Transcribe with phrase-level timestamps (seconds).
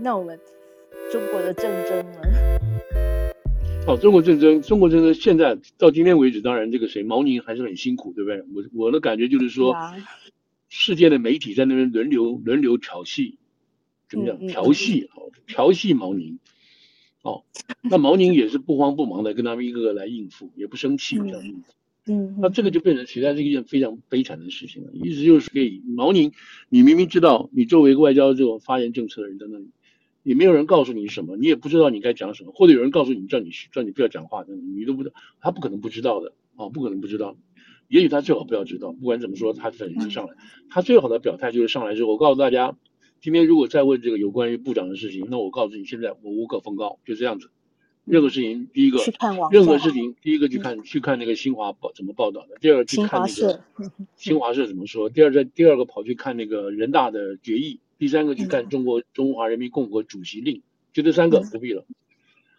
[0.00, 0.38] 那我们
[1.10, 2.20] 中国的战争呢？
[3.86, 8.44] 哦，中国战争，中国战争现在到今天为止，当然这个谁毛宁还是很辛苦，对不对？
[8.54, 9.74] 我我的感觉就是说，
[10.68, 13.38] 世界的媒体在那边轮流轮流调戏，
[14.08, 14.38] 怎么讲？
[14.46, 16.38] 调戏，好，调戏毛宁。
[17.22, 17.44] 哦，
[17.82, 21.54] 那毛宁也是不慌不忙的跟他们一个个来应付， 也不生气这样子。
[22.10, 24.90] 嗯，那这个就变成实在是一件非常悲惨的事情了。
[24.92, 26.32] 意思就是给毛宁，
[26.68, 29.68] 你明明知道你作为一个外交这种发言政策的人在那里。
[30.22, 34.44] 也没有人告诉你什么，你也不知道你该讲什么，或者有人告诉你叫你叫你不要讲话，
[34.76, 37.36] 你都不知道，他不可能不知道的啊、哦，不可能不知道。
[37.88, 40.34] 也许他最好不要知道，不管怎么说，他等于上来，
[40.68, 42.76] 他最好的表态就是上来之后，我告诉大家，
[43.22, 47.50] 今天如果再问这个有关于部长的事情，那我告诉你，现在我无可奉告，就这样子。
[48.04, 48.98] 任何事情，第一个，
[49.50, 53.62] 任何事情，第一个去看去看那个新华报怎么报道的，第二个去看那个
[54.16, 57.80] 新华社怎么说，第二个第二个跑去看那个人大的决议。
[57.98, 61.84] 第三个去看中国中华人民共和国主席令，就这三个不必了。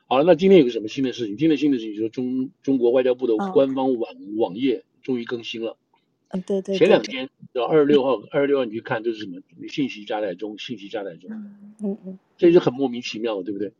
[0.07, 1.37] 好了，那今天有个什么新的事情？
[1.37, 5.77] 今天新的事情就是中中国外交部的官方网网页终于更新了。
[6.29, 6.75] 嗯，对对。
[6.75, 9.39] 前两天到二十六号，二十六号你去看这是什么？
[9.67, 11.29] 信息加载中，信息加载中。
[11.81, 12.19] 嗯嗯。
[12.37, 13.71] 这就很莫名其妙的，对不对？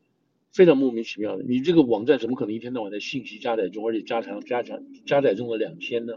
[0.53, 1.43] 非常莫名其妙的。
[1.43, 6.13] 你这个网站怎么可能一天到晚在信息加载中，而且加长加长加载中了两天呢？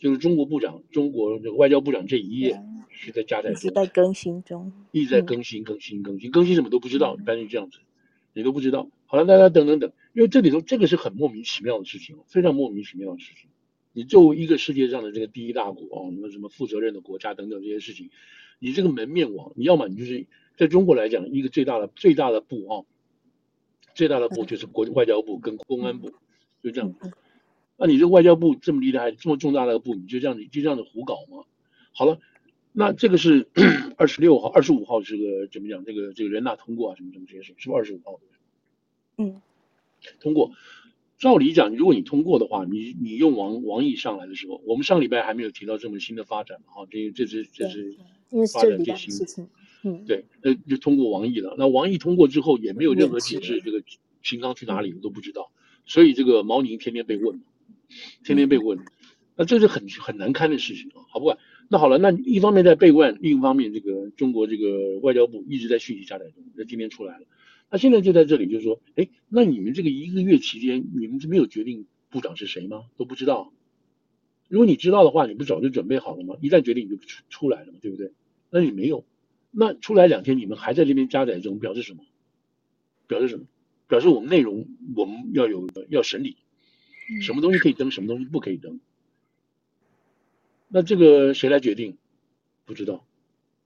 [0.00, 2.60] 就是中国部长，中国这个外交部长这一页。
[2.94, 7.78] 是在加载中，一直在更新中，一直在更新、更新、更新、更新，什么都不知道，一般是这样子，
[8.32, 8.88] 你都不知道。
[9.06, 13.50] 好了，大家等等等，因为这里头这个是很莫名其妙的事情，非常莫名其妙的事情。
[13.92, 18.10] 你作为一个世界上的这个第一大国啊，什么什么负责任的国家等等这些事情，
[18.58, 22.84] 你这个门面网，你要么你就是在中国来讲一个最大的最大的部啊，
[23.94, 26.12] 最大的部就是国外交部跟公安部，
[26.62, 26.94] 就这样。
[27.76, 31.44] 那你这外交部这么厉害，这么重大的部，你就这样子就这样子胡搞吗？
[31.92, 32.18] 好了。
[32.76, 33.48] 那这个是
[33.96, 35.84] 二十六号、二十五号，这个怎么讲？
[35.84, 38.18] 这个这个人大通过啊，什么什么这些事，是不是二十五号？
[39.16, 39.40] 嗯，
[40.18, 40.50] 通过。
[41.16, 46.72] 照理讲，如果你通过的话，你你用王王毅上来的时候，我们上礼拜还没有提到这么新的发展嘛？
[46.74, 47.96] 哈，这这是这是
[48.52, 49.48] 发展最新的。
[49.84, 51.54] 嗯，对，那就通过王毅了。
[51.56, 53.84] 那王毅通过之后，也没有任何解释，这个
[54.24, 55.52] 秦刚去哪里都不知道。
[55.86, 57.40] 所以这个毛宁天天被问，
[58.24, 58.80] 天天被问，
[59.36, 61.38] 那这是很很难堪的事情啊，好不管。
[61.68, 67.26] 那好了，那一方面在备问，另一方面这个中国这个外交部一直在讯息加载中，那今天出来了。
[67.70, 72.84] 那现在就在这里，就是说，哎，那你们这个一个月期间，你们是没有决定部长是谁吗？
[72.96, 73.52] 都不知道。
[74.48, 76.36] 如果你知道的话，你不早就准备好了吗？
[76.40, 78.12] 一旦决定你就出出来了嘛，对不对？
[78.50, 79.04] 那你没有，
[79.50, 82.04] 那出来两天，你们还在这边加载中，表示什么？
[83.06, 83.46] 表示什么？
[83.88, 86.36] 表示我们内容我们要有要审理，
[87.22, 88.80] 什么东西可以登，什么东西不可以登。
[90.68, 91.96] 那这个谁来决定？
[92.64, 93.06] 不知道，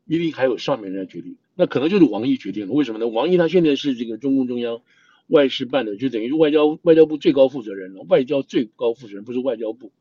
[0.07, 1.37] 一定还有上面人来决定。
[1.55, 2.73] 那可能就是王毅决定了。
[2.73, 3.09] 为什么呢？
[3.09, 4.83] 王毅他现在是这个中共中央
[5.27, 8.03] 外事办的，就等于是外交外交部最高负责人了。
[8.03, 9.93] 外交最高负责人不是外交部，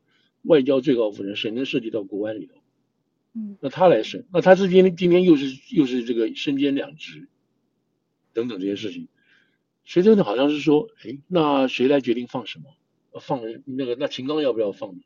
[0.42, 2.54] 外交最高负责人谁能涉及到国安里头。
[3.34, 7.28] 嗯，那他来审，那他是今天今天又是又是这个身兼两职，
[8.32, 9.08] 等等这些事情。
[9.84, 12.64] 谁真的好像是说，哎，那谁来决定放什么？
[13.20, 15.00] 放那个那秦刚要不要放呢？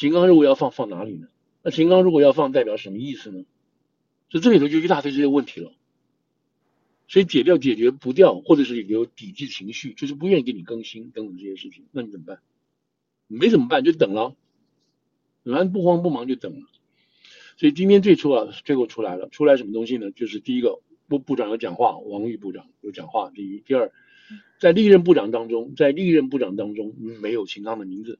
[0.00, 1.28] 秦刚如果要放放哪里呢？
[1.62, 3.44] 那秦刚如果要放代表什么意思呢？
[4.30, 5.74] 所以这里头就一大堆这些问题了。
[7.06, 12.40] 所以解掉解决不掉，或者是有抵制情绪，就是不愿意给你更新等等这些事情，那你怎么办？
[13.26, 14.34] 没怎么办，就等了。
[15.44, 16.66] 反正不慌不忙就等了。
[17.58, 20.10] 所以今天最初啊，最后出来了，出来什么东西呢？
[20.12, 23.30] 就是第一个部部长有讲话，王毅部长有讲话。
[23.34, 23.92] 第一，第二，
[24.60, 28.18] 在历任部长当中，在历任部长当中没有秦刚的名字。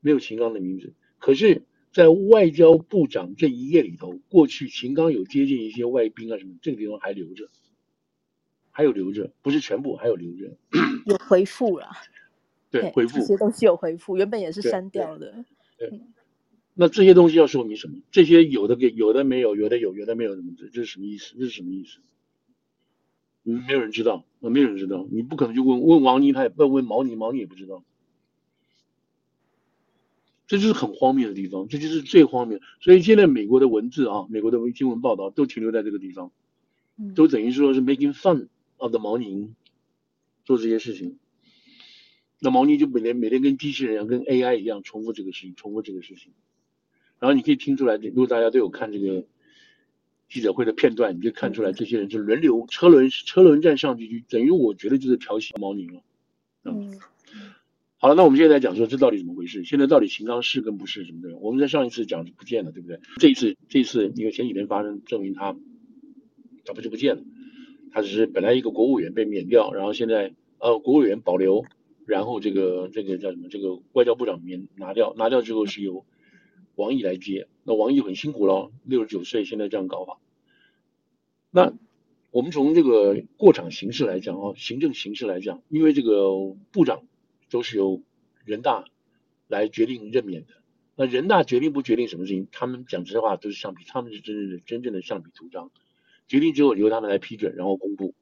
[0.00, 7.48] 没有秦刚的名字，可是，在外交部长这一页里头，过去秦刚有接见一些外宾啊什么，这个地方还留着，
[8.70, 10.56] 还有留着，不是全部，还有留着，
[11.06, 11.88] 有回复了，
[12.70, 15.44] 对，回复这些东西有回复，原本也是删掉的。
[15.78, 16.00] 对，对，
[16.74, 17.98] 那这些东西要说明什么？
[18.12, 21.34] 这些有的给，有的没有，有的有，有的没有，什么这这是什么意思？
[21.38, 21.98] 这是什么意思？
[23.44, 27.82] 嗯，没有人知道，没有人知道，你不可能就问问王尼，他也不问毛尼，毛尼也不知道。
[30.48, 32.58] 这就是很荒谬的地方，这就是最荒谬。
[32.80, 36.32] 所以现在美国的文字啊，美国的新闻报道都停留在这个地方，
[37.14, 38.48] 都等于说是 making fun
[38.78, 39.54] of the 毛宁
[40.46, 41.18] 做这些事情。
[42.40, 46.32] 那毛宁就每天每天跟机器人一样，跟 AI 一样重复这个事情，重复这个事情。
[47.18, 49.26] 然后你可以听出来，如果大家都有看这个
[50.30, 56.00] 记者会的片段，你就看出来这些人就轮流车轮车轮战上去，就等于我觉得就是调戏毛宁了。
[56.64, 56.98] 嗯。
[58.00, 59.64] 好了，那我们现在来讲说这到底怎么回事？
[59.64, 61.36] 现在到底秦刚是跟不是什么的？
[61.38, 63.00] 我们在上一次讲是不见了，对不对？
[63.18, 65.56] 这一次，这一次因为前几天发生，证明他
[66.64, 67.24] 他不就不见了，
[67.90, 71.64] 他只是本来一个国务员被免掉，然后现在呃国务员保留，
[72.06, 76.06] 然后这个这个叫什么这个外交部长免拿掉，拿掉之后是由
[76.76, 80.20] 王毅来接，那王毅很辛苦了，六十九岁现在这样搞法，
[81.50, 81.74] 那。
[82.30, 86.28] 我们从这个过场形式来讲啊，行政形式来讲，因为这个
[86.70, 87.07] 部长
[87.50, 88.02] 都是由
[88.44, 88.84] 人大
[89.46, 90.54] 来决定任免的。
[90.96, 95.70] 那人大决定不决定什么事情，他们讲这些话都是橡皮，他们是真正的真正的橡皮图章。
[96.26, 98.14] 决定之后由他们来批准，然后公布。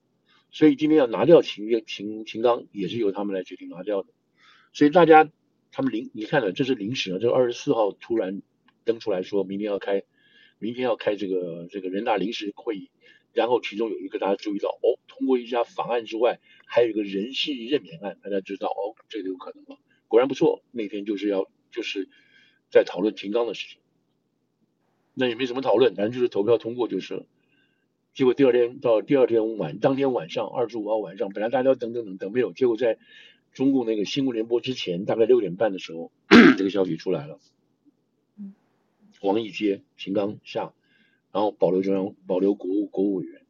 [0.50, 4.08] 所以今天要拿掉秦秦秦刚，也是由他们来决定拿掉的。
[4.72, 5.28] 所以大家
[5.72, 8.42] 他们临你看了，这是临时啊，这二十四号突然
[8.84, 10.04] 登出来说，明天要开，
[10.58, 12.90] 明天要开这个这个人大临时会议。
[13.32, 19.78] 然后其中有一个大家注意到哦，通过一家法案之外，还有一个人事任免案，大家知道哦，这个有可能吗？
[20.08, 22.08] 果然不错，那天就是要就是
[22.70, 23.78] 在讨论秦刚的事情，
[25.14, 27.26] 那也没什么讨论，反正就是投票通过就是了。
[28.12, 32.98] 结果第二天到第二天晚，当天晚上二十五号晚上，本来大家要等等等等没有，结果在
[33.52, 36.12] 中共那个新闻联播之前，大概六点半的时候，
[36.58, 37.38] 这个消息出来了，
[39.22, 40.74] 王毅接秦刚下。
[41.32, 43.42] 然后保留中央，保留国务国务委员。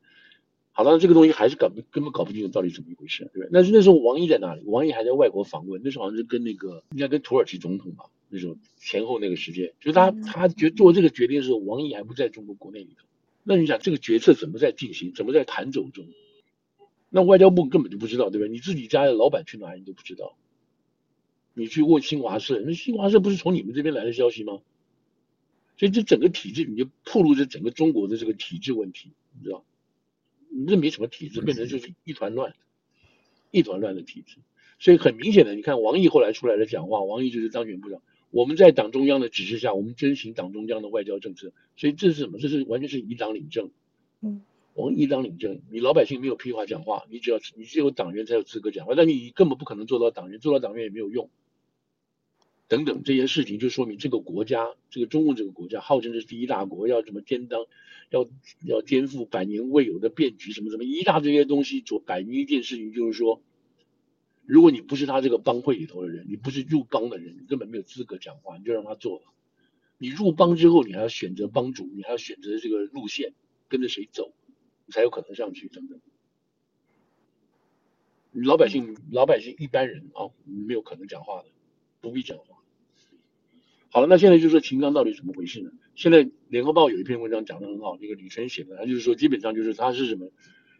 [0.77, 3.49] 好了，这个东西还是搞不根本搞不清楚到底怎么一回事，对不对？
[3.51, 4.61] 那是那时候王毅在哪里？
[4.67, 13.07] 王毅还在外国访问，那时候好像是跟那个应该跟土耳其总统吧，那时候前后那个时间，就是他他决做这个决定的时候，王毅还不在中国国内里头。
[13.43, 16.05] 那你想这个决策怎么在进行，怎么在谈走中？
[17.09, 18.51] 那外交部根本就不知道，对不对？
[18.51, 20.37] 你自己家的老板去哪里你都不知道，
[21.55, 24.59] 你去问新华社，那新华社不是从你们这边来的消息吗？
[25.79, 29.65] 所以这整个体制，你就暴露着整个中国的这个体制问题，你知道？
[30.59, 32.55] 你这没什么体制，变成就是一团乱，
[33.51, 34.39] 一团乱的体制。
[34.79, 38.03] 所以很明显的，你看王毅后来出来的讲话，王毅就是当选部长。
[38.31, 41.53] 我们在党中央的指示下，我们遵循党中央的外交政策。
[41.77, 42.39] 所以这是什么？
[42.39, 43.71] 这是完全是以党领政。
[44.21, 44.43] 嗯，
[44.75, 51.31] 我们以党领政，你老百姓没有屁话讲话，你只要你只有党员才有资格讲话，但你根本不可能做到党员，做到党员也没有用。
[52.69, 57.67] 等等这些事情，就说明这个国家，这个中共这个国家号称是第一大国，要什么担当，
[58.11, 58.29] 要
[58.65, 63.41] 要颠覆百年未有的变局，什么什么一大堆这些东西，做摆明一件事情，就是说，
[64.45, 69.23] 如果你不是他这个帮会里头的人，你不是入帮的人，你根本没有资格讲话，你就让他做了。
[69.99, 73.33] 你入帮之后，你还要选择帮主，你还要选择这个路线，
[73.69, 74.35] 跟着谁走，
[74.87, 76.01] 你才有可能上去，等等。
[78.33, 81.49] 老百姓，老百姓一般人啊，没有可能讲话的，
[82.01, 82.56] 不必讲话。
[83.91, 85.71] 好了，那现在就是说秦刚到底怎么回事呢？
[85.95, 90.31] 现在联合报有一篇文章讲得很好，这个李晨写的，他就是说基本上就是他是什么，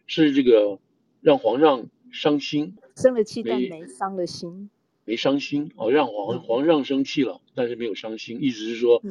[0.05, 0.79] 是这个
[1.21, 4.69] 让皇上伤心，生了气但没伤了心，
[5.05, 9.01] 没伤心哦，让皇皇上生气了，但是没有伤心，意思是说，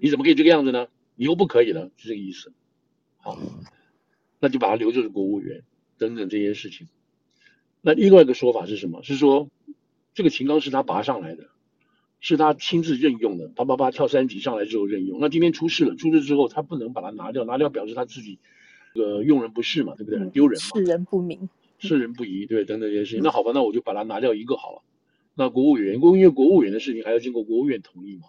[0.00, 0.88] 你怎么可以这个样子呢？
[1.16, 2.52] 以后不可以了，是这个意思。
[3.18, 3.38] 好，
[4.40, 5.62] 那就把他留着是国务员
[5.98, 6.88] 等等这些事情。
[7.82, 9.02] 那另外一个说法是什么？
[9.02, 9.50] 是说
[10.14, 11.50] 这个秦刚是他拔上来的。
[12.26, 15.20] 是他亲自任用的，啪啪啪跳三级上来之后任用。
[15.20, 18.38] 那今天出事了，出事之后他不能把他拿掉，拿掉表示他自己，
[18.94, 20.18] 呃，用人不识嘛，对不对？
[20.18, 20.66] 很丢人嘛。
[20.74, 23.22] 是人不明，是人不疑，对，等等这些事情。
[23.22, 24.80] 那好吧，那我就把他拿掉一个好了。
[25.34, 28.28] 那国务员，因为国务院的事情还要经过国务院同意嘛。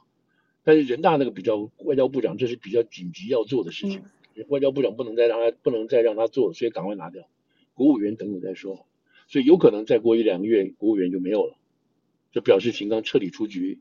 [0.66, 4.02] 但是人大那个比较外交部长，这是比较紧急要做的事情，
[4.50, 7.30] 外交部长不能再让他不能再让他做，所以赶快拿掉。
[7.74, 8.86] 国务员等等再说，
[9.30, 11.56] 所以有可能再过一两个月，国务员就没有了。
[12.32, 13.80] 就表示秦刚彻底出局，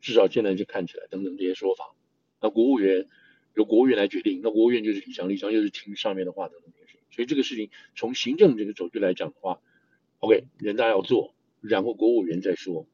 [0.00, 1.94] 至少现在就看起来等等这些说法。
[2.40, 3.06] 那国务院
[3.54, 6.98] 由国务院来决定，那国务院就是李强，李强就是听上面的话等等这些。
[7.10, 9.60] 所以这个事情从行政这个角度来讲的话
[10.20, 12.86] ，OK，人大要做，然后国务院再说。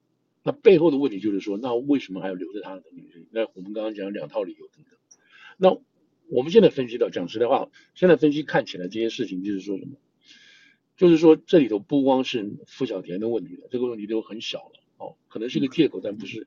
[0.43, 3.27] 那背后的问题就是说，那为什么还要留着他等等这些？
[3.31, 4.99] 那我们刚刚讲两套理由等等。
[5.59, 5.79] 那
[6.29, 9.97] 我们现在分析到，讲实在话，现在分析看起来这些事情就是说什么？
[10.97, 14.81] 就是说这里头不光是傅小田的问题了，这个问题都很小了。
[14.97, 16.47] 哦，可能是个借口，但不是。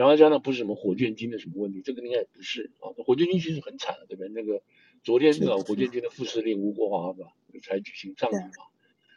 [0.00, 2.88] 然后加上不是什么火箭军的什么问题，这个应该也不是啊。
[3.04, 4.30] 火箭军其实很惨的，对不对？
[4.30, 4.62] 那个
[5.02, 8.64] 昨天那个火箭军的副司令吴国华吧，才举行葬礼嘛，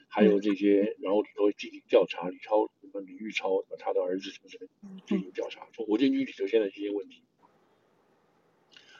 [0.09, 7.21] 还有这些，然后里头进行调查，李超什么李玉超他的儿子什么什么进行调查，从火箭军里头现在这些问题。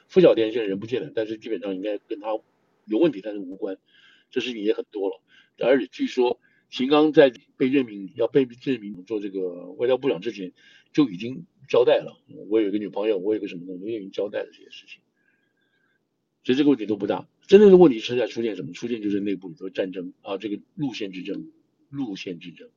[0.08, 2.28] 傅小田现在人不见了，但是基本上应该跟他
[2.86, 3.76] 有问题，但是无关。
[4.30, 5.20] 这事情也很多了，
[5.58, 6.40] 而且据说。
[6.70, 10.50] 秦刚在被任命要被任命做这个外交部长之前，
[10.92, 12.16] 就已经交代了。
[12.48, 15.00] 我有一个女朋友，我有个什么东西，我已经交代了这些事情。
[16.42, 17.28] 所以这个问题都不大。
[17.46, 18.72] 真正的问题是在出现什么？
[18.72, 21.50] 出现就是内部里头战争啊，这个路线之争，
[21.90, 22.70] 路线之争。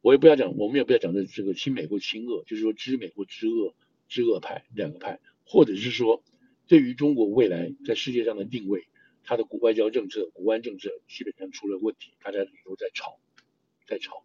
[0.00, 3.74] 我也不要讲，我们也不要讲的这个亲美或亲恶，就是说知美或知恶，
[4.08, 6.22] 知恶派两个派，或者是说
[6.66, 8.86] 对于中国未来在世界上的定位。
[9.24, 13.18] 他的国外交政策、国安政策基本上出了问题，大家里头在吵，
[13.86, 14.24] 在吵。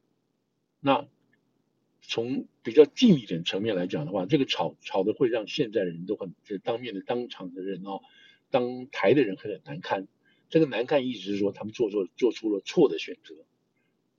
[0.80, 1.10] 那
[2.06, 8.02] 从比较近一点层面来讲的话，这个吵吵的会让现在的人都很，就是当面的当场的人哦，
[8.52, 10.08] 当台的人很难堪。
[10.50, 13.34] 这个难看意思是说他们做错做出了错的选择，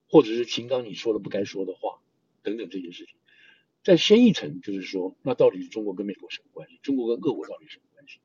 [0.09, 2.01] 或者是秦刚你说的不该说的话
[2.43, 3.15] 等等这些事情。
[3.85, 6.81] 再深一层就是说，那到底是中国跟美国什么关系？
[6.83, 8.19] 中国跟俄国到底什么关系？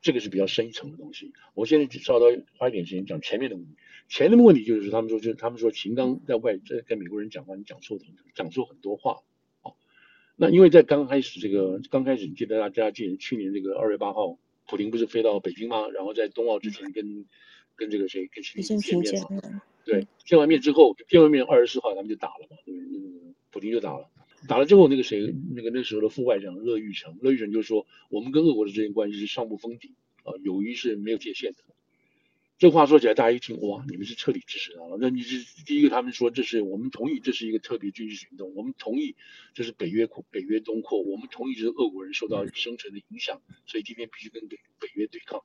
[0.00, 1.32] 这个是比较深一层的东西。
[1.54, 3.76] 我现在只稍微花一点时间讲前面的问题。
[4.12, 7.98] 前面的问题就是他们说，就是他们说秦刚在外在跟美国人讲话，你讲错
[8.34, 9.22] 讲错很多话。
[9.62, 9.72] 哦，
[10.36, 14.38] 那因为在刚开始这个刚开始，记得大家记得去年这个二月八号，
[14.68, 15.88] 普京不是飞到北京吗？
[15.88, 17.24] 然后在冬奥之前跟
[17.74, 19.62] 跟这个谁跟习近平见面嘛？
[19.86, 24.10] 对，见完面之后，见完面二十四号他们就打了嘛，对，那个普京就打了。
[24.46, 31.60] 打了之后，那个谁，那个那时候的副外长乐玉成，乐玉成就说，我们跟俄国的之间关系是上不封顶啊，友谊是没有界限的。
[32.62, 34.96] 这话说起来，大家一听，哇，你们是彻底支持他了。
[35.00, 39.16] 那你是第一个，他们说这是我们同意，这是一个特别军事行动，我们同意
[39.52, 45.40] 这是北约扩北约东扩，我们同意这是俄国人受到生存的影响，所以今天必须跟北北约对抗。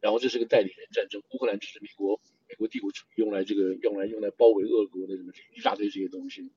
[0.00, 6.50] 然后这是个代理人战争，乌克兰只是美国美国帝国主义用来这个用来用来包围俄国的什么一大堆这些东西。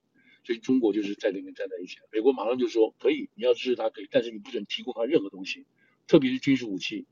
[0.43, 5.67] 所以中国就是在里面站在一起，美国马上就说可以，你要支持他可以，但是你不准提供他任何东西，
[6.07, 7.05] 特别是军事武器。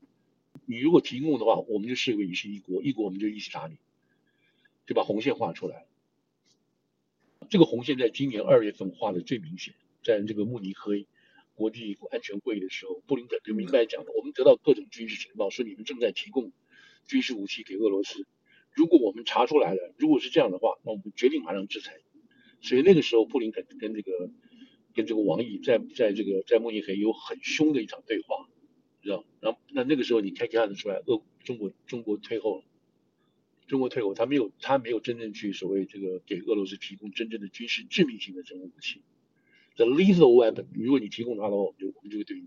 [0.66, 3.76] 你如果提供的话，我们就视为你是一国，一国我们就一起打你，
[4.86, 5.86] 就把红线画出来。
[7.50, 11.06] 这个红线在今年二月份画的最明显，在这个慕尼黑
[11.54, 16.52] 国际安全会议的时候，布林肯就明白讲了，我们得到各种军事情报，说你们正在提供
[17.06, 18.26] 军事武器给俄罗斯，
[18.72, 21.98] 如果我们查出来了，如果是这样的话，那我们决定马上制裁。
[22.62, 24.30] 所以那个时候，布林肯跟这个
[24.94, 28.48] 跟这个王毅在在这个在慕尼黑有很凶的一场对话，
[29.02, 29.24] 知道？
[29.40, 32.64] 然后那那个时候你可以看得出来，俄中国中国退后了，
[33.66, 39.02] 中国退后，他没有他没有真正去所谓这个给俄罗斯提供真正的军事致命性的这种武器
[39.76, 40.66] ，the lethal weapon。
[40.74, 42.46] 如果你提供它的话，我们就我们就会对应。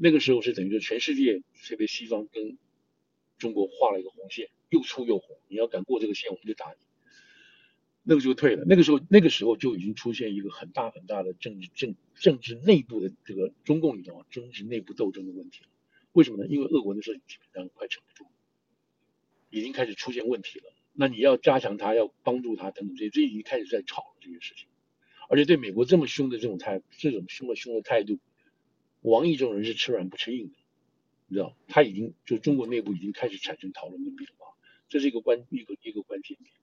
[0.00, 2.56] 那个时候是等于说全世界特别西方跟
[3.36, 6.87] 中国画了一个红线，又粗又红，你要敢过这个线，我们就打你。
[8.10, 15.68] 那个时候退了，那个时候那个时候就已经出现一个很大很大的政治政政治内部的这个中共里头政治内部斗争的问题了。
[16.12, 16.46] 为什么呢？
[16.48, 18.26] 因为俄国那时候基本上快撑不住，
[19.50, 20.72] 已经开始出现问题了。
[20.94, 24.68] 那你要加强他，要帮助他等等这些，这已经开始在吵这些事情。
[25.28, 28.18] 而且对美国这么凶的这种态，这种凶的凶的态度，
[29.02, 30.54] 王毅这种人是吃软不吃硬的，
[31.26, 31.54] 你知道？
[31.66, 34.54] 他已经就中国内部已经开始产生讨论跟变化，
[34.88, 36.54] 这是一个关一个一个关键点。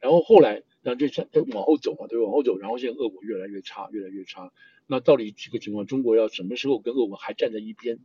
[0.00, 2.58] 然后后来，那这这往后走嘛，对，往后走。
[2.58, 4.52] 然后现在俄国越来越差，越来越差。
[4.86, 7.98] 那到底这个情况，中国要什么时候跟俄国还站在一边？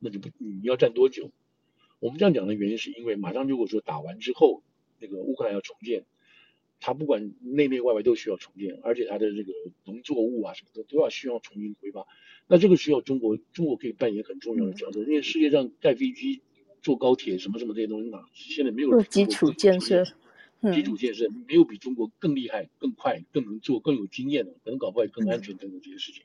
[0.00, 1.30] 那就不，你要站多久？
[2.00, 4.62] 我们这样讲的原因是因为，马上如果说打完之后，
[5.00, 6.04] 那个乌克兰要重建，
[6.80, 9.52] 它不管内内外外都需要重建，而且它的这个
[9.84, 12.06] 农作物啊什么的都要需要重新规划。
[12.46, 15.00] 那这个需要中国，中国可以扮演很重要的角色。
[15.00, 16.40] 因为世界上盖飞机、
[16.80, 20.04] 坐高铁什么什么这些东西嘛，现在没有基础建设。
[20.72, 26.22] 基础建设没有比中国更厉害、更快、更能做、更有经验的，可能搞不好更安全等等这些事情。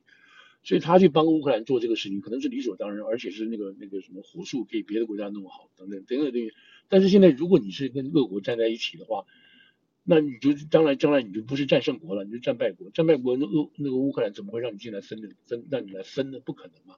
[0.63, 6.51] 所以他去帮乌克兰做这个事情，可能是理所当然，而且是那个那个什么火速给别的国家弄好等等等等等等。
[6.87, 9.25] 但是现在如果你是跟俄国站在一起的话，
[10.05, 12.89] 那你就将来将来你就不是战胜国了，你就战败国。
[12.91, 16.39] 战败国那俄那个乌克兰怎么会让你进来分的分让你来分呢？
[16.39, 16.95] 不可能嘛！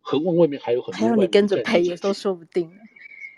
[0.00, 2.70] 何况外面还有很多，还要你跟着赔也都说不定。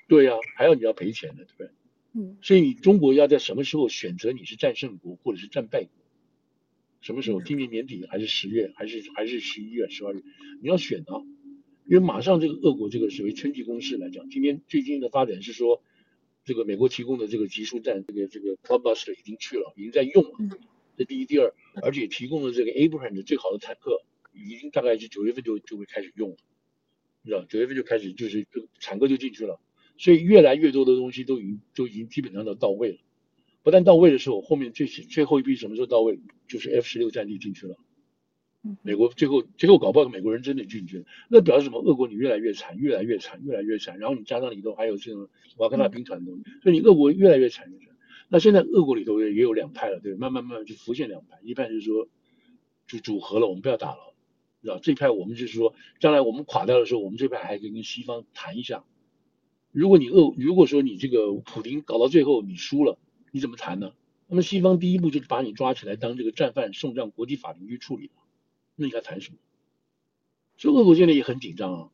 [0.09, 1.71] 对呀、啊，还要你要赔钱的，对不对？
[2.15, 5.91] 嗯，所以你中国要在什么时候选择你是战胜国或者是战败国？
[7.01, 7.43] 什么时候？
[7.43, 10.23] 今年年底还是十月，还是还是十一月、十二月？
[10.61, 11.25] 你要选啊！
[11.85, 15.83] 因为马上这个俄国这个所谓春季攻势来讲，今天最近的发展是说，
[16.45, 20.59] 这个美国提供的这个集束战，这个这个 Cloudbuster 已经去了，已经在用了。
[20.97, 21.53] 这第一、第二，
[21.83, 26.37] 而且提供的这个 Abrams 的最好的坦克，已经大概是九月份就就会开始用了，
[27.23, 27.45] 你知道？
[27.47, 29.59] 九月份就开始就是就坦克就进去了。
[30.03, 32.99] 所以越来越多的东西都已经都已经基本上都到位了，
[33.63, 36.19] 不但到位的时候，后面最最后一批什么时候到位？
[36.49, 37.77] 就是 F 十六战机进去了。
[38.83, 41.81] 美国最后最后搞不好美国人真的进去了，那表示什么？
[41.81, 44.01] 俄国你越来越惨，越来越惨，越来越惨。
[44.01, 47.97] 然后你加上里头还有这种瓦格纳兵团的东西，所以你俄国越来越惨越惨。
[48.29, 52.09] 那现在俄国里头也有两派了，对，慢慢慢慢就浮现两派，一派就是说
[52.89, 54.15] 就组合了，我们不要打了，
[54.63, 54.81] 知道？
[54.81, 58.85] 这一派我们就是说，将来我们垮掉的时候，我们这派还可以跟西方谈一下。
[59.73, 62.99] 如果你俄，如果说你这个普丁搞到最后你输了，
[63.31, 63.93] 你怎么谈呢？
[64.29, 68.11] 那么西方第一步就是把你抓起来当这个战犯送上国际法庭去处理，
[68.77, 69.39] 那你还谈什么？
[70.59, 71.91] 所以俄国现在也很紧张啊，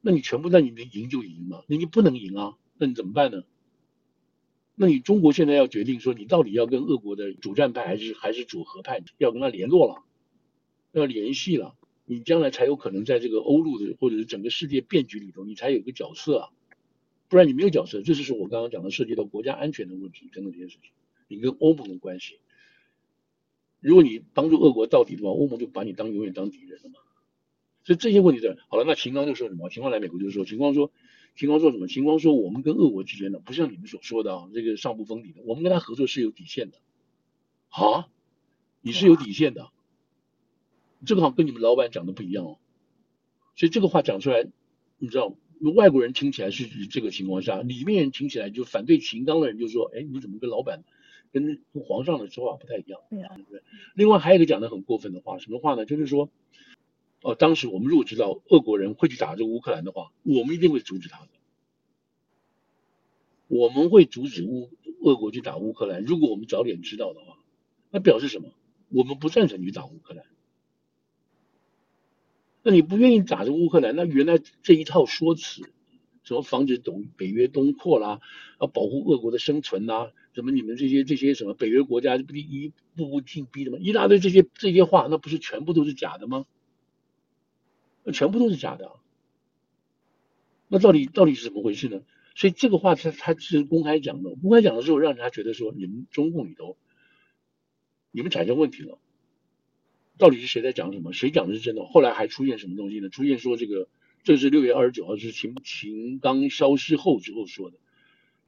[0.00, 1.62] 那你全部那你能赢就赢嘛？
[1.66, 3.44] 那你不能赢啊，那你怎么办呢？
[4.74, 10.02] 那你中国现在要决定说，你到底要跟俄国的主战派还是还是主和派，要跟他联络了，
[10.92, 11.74] 要联系了，
[12.06, 16.48] 你将来才有可能在这个欧陆的或者是整个世界变局里头，你才有一个角色啊，
[17.30, 20.90] 不然你没有角色，这就是我刚刚讲的涉及到国家安全的问题等等这些事情，
[21.28, 22.40] 你跟欧盟的关系，
[23.80, 26.96] 如果你帮助俄国到底的话，欧盟就把你当永远当敌人了嘛。
[27.84, 29.70] 所以这些问题的，好了，那秦刚就说什么？
[29.70, 30.92] 秦刚来美国就说，秦刚说。
[31.36, 31.86] 秦刚说什么？
[31.86, 35.42] 秦刚说：“我们跟俄国之间的，不像你们所说的啊，这个上不封顶的。
[35.44, 36.78] 我们跟他合作是有底线的。
[37.68, 38.08] 啊，
[38.82, 39.70] 你是有底线的，
[41.06, 42.58] 这个好像跟你们老板讲的不一样哦。
[43.54, 44.44] 所以这个话讲出来，
[44.98, 45.36] 你知道吗，
[45.74, 50.84] 外国人听起来是这个情况下，里面人听起来就反对秦刚的人就说：哎，你怎么跟老板、
[51.32, 53.00] 跟皇上的说法不太一样？
[53.10, 53.62] 对不对？
[53.94, 55.84] 另外还有一个讲的很过分的话，什么话呢？
[55.84, 56.30] 就是说。”
[57.22, 61.28] 哦，当时我们如果知道俄国人会去打这个乌克兰的话，我们一定会阻止他的。
[63.46, 64.70] 我们会阻止乌
[65.02, 66.02] 俄国去打乌克兰。
[66.02, 67.36] 如果我们早点知道的话，
[67.90, 68.54] 那表示什么？
[68.88, 70.24] 我们不赞成去打乌克兰。
[72.62, 75.62] 那你不愿意打这个乌克兰，那原来这一套说辞，
[76.22, 78.20] 什么防止东北约东扩啦，
[78.58, 83.78] 啊，保护俄国的生存呐，什么你们这些这些什么北约国家不一步步进逼的吗？
[83.80, 86.44] 一大堆这些这些话，那不是全部都是假的吗？
[88.04, 88.92] 那全部都是假的，
[90.68, 92.02] 那到底到底是怎么回事呢？
[92.36, 96.78] 所以这个话他他是公开讲的，公开讲的时候，让人家觉得说，你们中共里头，
[98.10, 98.98] 你们产生问题了，
[100.20, 101.12] 到底是谁在讲什么？
[101.12, 101.84] 谁讲的是真的？
[101.84, 103.08] 后来还出现什么东西呢？
[103.08, 103.88] 出现说这个，
[104.22, 107.78] 这是六月二十九号，是秦秦刚消失后之后说的，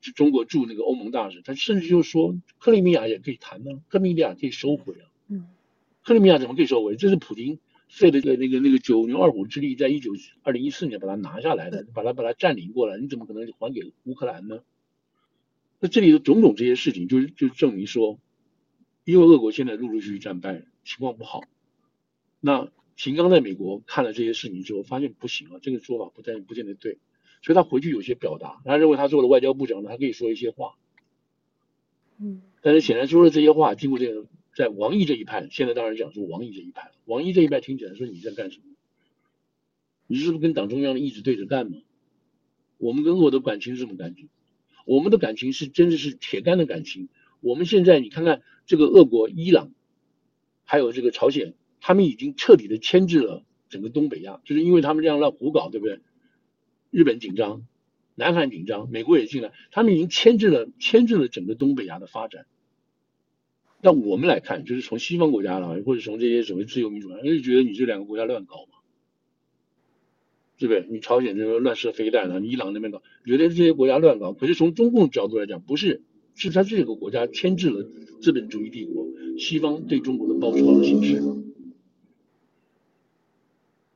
[0.00, 5.48] 是中国驻那个欧盟大使，他甚至就说克里米亚也可以谈呢，克里米亚可以收回啊，嗯，
[6.04, 6.94] 克里米亚怎么可以收回？
[6.94, 7.58] 这是普京。
[7.88, 10.12] 费了个那个那个九牛二虎之力，在一九
[10.42, 14.60] 二零一四年把它拿下来的，把它把它占领过来，你怎么可能还给乌克兰呢？
[15.78, 18.18] 那这里的种种这些事情，就是就证明说，
[19.04, 21.42] 因为俄国现在陆陆续续战败，情况不好。
[22.42, 26.98] 那秦刚在美国看了这些事情之后，发现不行啊，这个说法不但不见得对，
[27.40, 30.74] 所以他回去有些表达，他认为他做了外交部长呢，他可以说一些话。
[32.18, 34.26] 嗯，但是显然说了这些话，经过这个。
[34.54, 38.64] 在王毅这一派，现在当然讲说王毅这一派，王毅这一派听起来说你在干什么？
[40.06, 41.78] 你是不是跟党中央的意志对着干嘛？
[42.76, 44.28] 我们跟俄的感情是什么感情？
[44.84, 47.08] 我们的感情是真的是铁杆的感情。
[47.40, 49.72] 我们现在你看看这个俄国、伊朗，
[50.64, 55.98] 还有这个朝鲜，他们已经彻底的牵制了整个东北亚，就是因为他们这样乱胡搞，对不对？
[56.92, 57.66] 日本紧张，
[58.14, 62.46] 南韩紧张，美国也进来，他们已经牵制了牵制了整个东北亚的发展。
[63.80, 68.78] 那我们来看，就是从西方国家来，或者从这些所谓自由民主来，就觉得你这两个国家乱搞嘛，
[70.56, 70.86] 对不对？
[70.88, 74.34] 你朝鲜这边乱射飞弹啊，你伊朗那边搞，觉得这些国家乱搞。
[74.34, 76.02] 可是从中共角度来讲，不是，
[76.36, 77.90] 是他这个国家牵制了
[78.20, 81.20] 资本主义帝国，西方对中国的包抄的形式。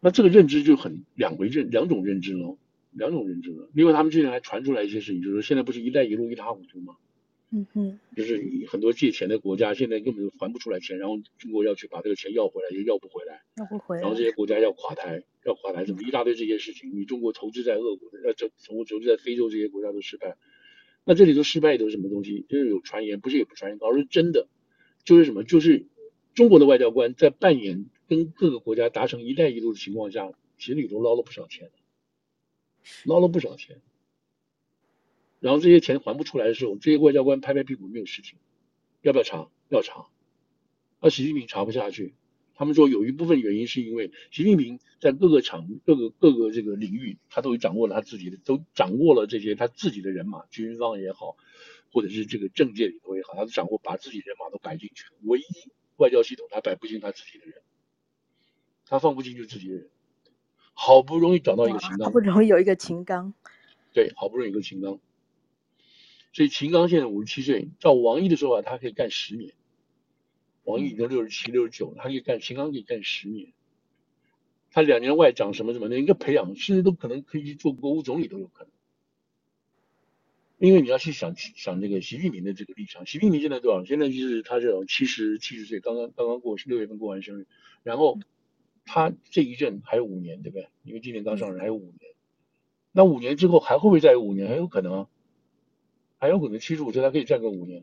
[0.07, 2.59] 那这个认知就很两回认两种认知喽，
[2.93, 3.69] 两种认知了。
[3.73, 6.95] 另外，他们之前还传出来一些事情，就是说现在不是“一带一路”一塌糊涂吗？
[7.51, 16.93] 嗯哼，就是很多借钱的国家现在根本就还不出来钱，然后中国要去把这个钱要回来，又要不回来，要不回来，然后这些国家要垮台，要垮台，怎么一大堆这些事情？
[16.95, 20.37] 你中国投资在俄国，呃，这中国投资在非洲这些国家都失败，
[21.05, 22.47] 那这里头失败都是什么东西？
[22.49, 24.47] 就是有传言，不是也不传言，而是真的，
[25.03, 25.43] 就是什么？
[25.43, 25.87] 就是
[26.33, 31.71] 中国的外交官在扮演跟各个国家达成“一带一路”的情况下，其实里头捞了不少钱，
[33.05, 33.81] 捞了不少钱。
[35.41, 38.39] 然后这些钱还不出来的时候，这些外交官拍拍屁股没有事情，
[39.03, 39.51] 要不要查？
[39.69, 40.07] 要查。
[40.99, 42.15] 而习近平查不下去，
[42.55, 51.37] 他们说有一部分原因是因为习近平在各个场、各个各个这个领域，他都掌握了他自己的，都掌握了这些他自己的人马，军方也好，
[51.93, 55.05] 或者是这个政界里头也好，他都掌握把自己人马都摆进去。
[55.25, 55.45] 唯一
[55.97, 57.61] 外交系统他摆不进他自己的人，
[58.87, 59.91] 他放不进去自己的人。
[60.73, 63.35] 好不容易找到一个秦刚，好不容易有一个秦刚，
[63.93, 65.01] 对，好不容易有一个秦刚。
[66.33, 69.55] 所以秦刚现在五十七岁，照王毅的说法，他可以干十年。
[70.65, 73.53] 王毅已经六十七、六十九，他可以干，秦刚可以干十年。
[74.71, 78.71] 他两年外长什么什么的，一个培养，甚至都可能可以去做国务总理都有可能。
[80.59, 83.85] 因为你要去想想这个习近平的这个立场，习近平现在多少？
[83.85, 87.47] 现在就是他这种七十七十岁，刚刚刚刚过六月份过完生日，
[87.83, 88.19] 然后
[88.87, 90.69] 他这一任还有五年，对不对？
[90.85, 92.15] 因为今年刚上任，还有五年。
[92.93, 94.49] 那五年之后还会不会再有五年？
[94.49, 95.09] 很有可能啊。
[96.19, 97.83] 还有可能七十五岁，他可以再个五年。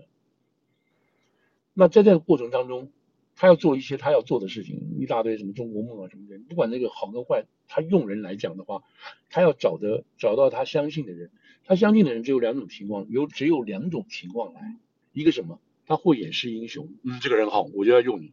[1.76, 2.92] 那在这个过程当中，
[3.36, 8.82] 他要做一些他要做的事情，一大堆什么中国梦啊什么的，不管那个好跟坏，他用人来讲的话，
[9.30, 11.30] 他要找的找到他相信的人，
[11.64, 14.78] 他相信的人只有两种情况，有只有两种情况来，
[15.12, 15.60] 一个什么？
[15.86, 18.32] 他会演示英雄，嗯，这个人好，我就要用你，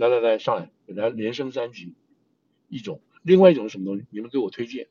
[0.00, 1.92] 来来来，上来，来连升三级，
[2.70, 4.06] 一种，另外一种是什么东西？
[4.08, 4.88] 你们给我推荐，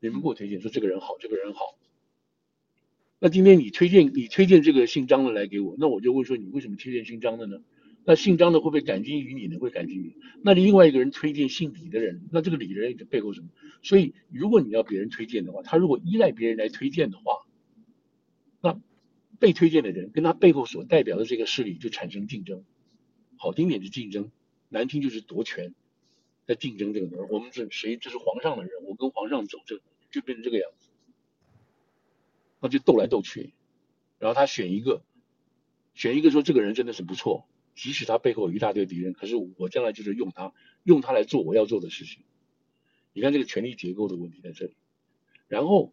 [0.00, 1.78] 你们给我推荐，说这个人好，这个人好。
[3.20, 7.62] 那今天你推荐你推荐这个姓张的来给我，那我就问说你为什么推荐姓张的呢？
[8.04, 9.60] 那姓张的会不会感激于你呢？
[9.60, 10.16] 会感激你。
[10.42, 13.50] 那另外一个人推荐姓李的人，那这个李的人背后什么？
[13.84, 17.36] 所以如果你要别人推荐的话，他如果依赖别人来推荐的话，
[18.60, 18.80] 那
[19.38, 22.64] 被推荐的人跟他背后所代表的这个势力就产生竞争。
[23.42, 24.30] 好听点是竞争，
[24.68, 25.74] 难听就是夺权，
[26.46, 27.28] 在竞争这个人。
[27.28, 27.96] 我们是谁？
[27.96, 29.80] 这是皇上的人，我跟皇上走，这
[30.12, 30.90] 就变成这个样子。
[32.60, 33.52] 那就斗来斗去，
[34.20, 35.02] 然后他选一个，
[35.92, 40.52] 选一个说这个人真的是不错，即使他背后有一大堆敌人，可是我将来就是用他，
[40.84, 42.22] 用他来做我要做的事情。
[43.12, 44.76] 你看这个权力结构的问题在这里。
[45.48, 45.92] 然后，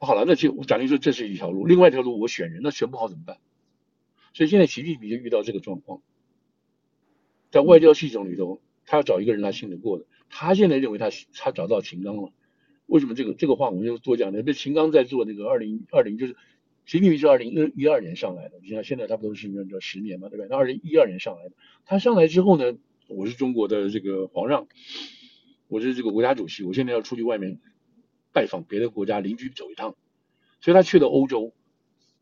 [0.00, 3.38] 好了，那就我假定说这是一条路，另外一条路我选人，那选不好怎么办？
[4.34, 6.02] 所以现在习近平就遇到这个状况，
[7.52, 12.32] 在外交系统里头，他要找一个人他信得过的，他现在认为他他找到秦刚了。
[12.86, 14.42] 为什么这个这个话我们就多讲呢？
[14.44, 16.36] 那秦刚在做那个二零二零，就是
[16.84, 20.46] 习近平是二零一二年上来的，你像现在差不多是那叫十年嘛，对吧？
[20.50, 21.52] 他二零一二年上来的，
[21.86, 24.66] 他上来之后呢，我是中国的这个皇上，
[25.68, 27.60] 我是这个国家主席，我现在要出去外面
[28.32, 29.94] 拜访别的国家邻居走一趟，
[30.60, 31.54] 所以他去了欧洲，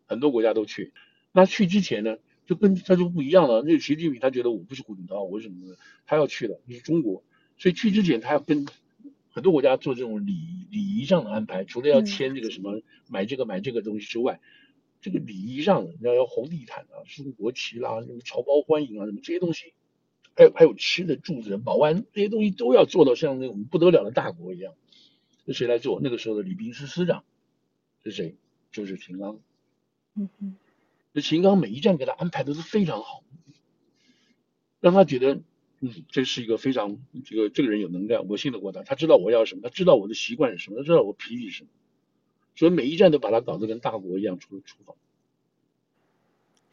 [0.07, 0.93] 很多国家都去。
[1.33, 3.63] 那去之前呢，就跟他就不一样了。
[3.63, 5.77] 那个习近平他觉得我不是胡锦涛，我是什么呢？
[6.07, 7.25] 他要去了，你是中国，
[7.59, 8.67] 所以去之前他要跟。
[9.35, 10.35] 很多国家做这种礼
[10.71, 14.43] 礼仪上的安排，除了要签这个什么买这个买这个东西之外，
[15.01, 19.73] 这个礼仪上，你要要红地毯啊，竖国旗啦，什么朝包欢迎啊，什么这些东西，
[20.37, 24.75] 还有还有吃的住的保安这些东西都要做到像那种不得了的大国一样。
[25.47, 25.99] 那谁来做？
[26.03, 27.25] 那个时候的礼宾司司长
[28.05, 28.37] 是谁？
[28.71, 29.41] 就是秦刚。
[30.15, 30.57] 嗯嗯。
[31.13, 33.23] 那秦刚每一站给他安排的都是非常好，
[34.81, 35.41] 让他觉得。
[35.85, 38.85] 嗯，这是一个非常这个这个人有能量，我信得过他。
[38.85, 41.71] 他知道我要什么，他知道我的习惯是什么，他知道我脾气是什么，
[42.55, 44.95] 所以每一站都把他搞得跟大国一样出出访。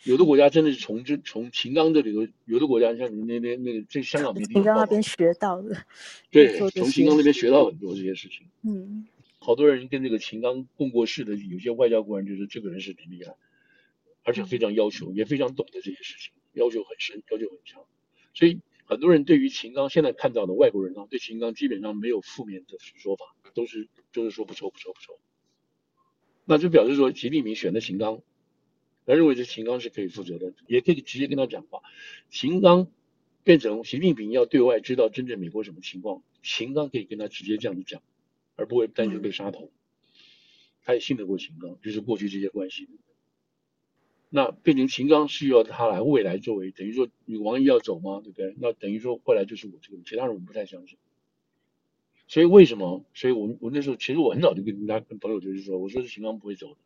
[0.04, 5.84] 有的国家真的是从这从秦刚这里头，有的国家像你那那那个这香港媒体，秦刚那边学到的，
[6.30, 8.45] 对，从秦刚那边学到很多这些事情。
[8.62, 9.08] 嗯，
[9.39, 13.34] 好多人跟这个秦刚共过事的，有些外交官就是这个人是挺厉害，
[14.23, 17.86] 而且非常要求，也非常懂得这些事情，要求很深，要求很强，
[18.34, 18.60] 所以。
[18.91, 25.19] 很多人对于秦刚现在看到的外国人啊，对秦刚基本上没有负面的说法，都是就是说不错不错不错。
[26.45, 28.23] 那就表示说，习近平选的秦刚，
[29.05, 31.84] 他认为这秦刚是可以负责的，也可以直接跟他讲话。
[32.32, 32.91] 秦刚
[33.43, 38.01] 变成习近平要对外知道真正美国什么情况，秦刚可以跟他直接这样子讲，
[38.55, 39.71] 而不会担心被杀头。
[40.84, 42.89] 他也信得过秦刚，就是过去这些关系。
[44.29, 48.21] 那变成秦刚需要他来未来作为，等于说你王毅要走吗？
[48.23, 48.55] 对不对？
[48.59, 50.97] 那等于说后来就是我这个，其他人我不太相信。
[52.27, 53.03] 所以为什么？
[53.15, 56.77] 所以我我那时候其实我很早就跟大家跟朋友就是说，我说是秦刚不会走的，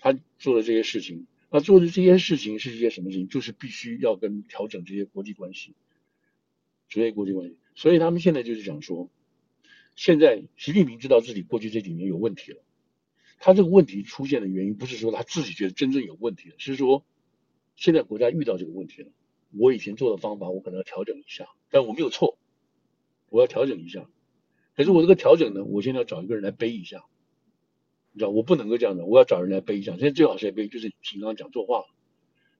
[0.00, 3.28] 他做的这些事情，他做的这些事情是一些什么事情？
[3.28, 5.74] 就是必须要跟调整这些国际关系，
[6.88, 7.56] 这些国际关系。
[7.76, 9.08] 所以他们现在就是讲说，
[9.94, 12.60] 现在习近平知道自己过去这几年有问题了。
[13.40, 17.04] 他这个问题出现的原因，不是说他自己觉得真正有问题了，是说
[17.74, 19.08] 现在国家遇到这个问题了。
[19.58, 22.38] 我以前做的方法，我可能要调整一下，但我没有错，
[23.30, 24.08] 我要调整一下。
[24.76, 27.04] 可是我这个调整呢，我现在要找一个人来背一下，
[28.12, 29.92] 你知道，我不能够这样的，我要找人来背一下。
[29.92, 30.68] 现在最好谁背？
[30.68, 31.86] 就是秦刚讲错话了，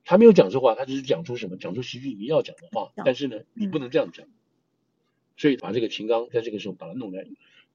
[0.04, 2.90] 他没有讲错话，他只是讲出什么，讲出习近平要讲的话。
[3.04, 4.26] 但是呢，你不能这样讲，
[5.36, 7.26] 所以把这个秦刚在这个时候把他弄来。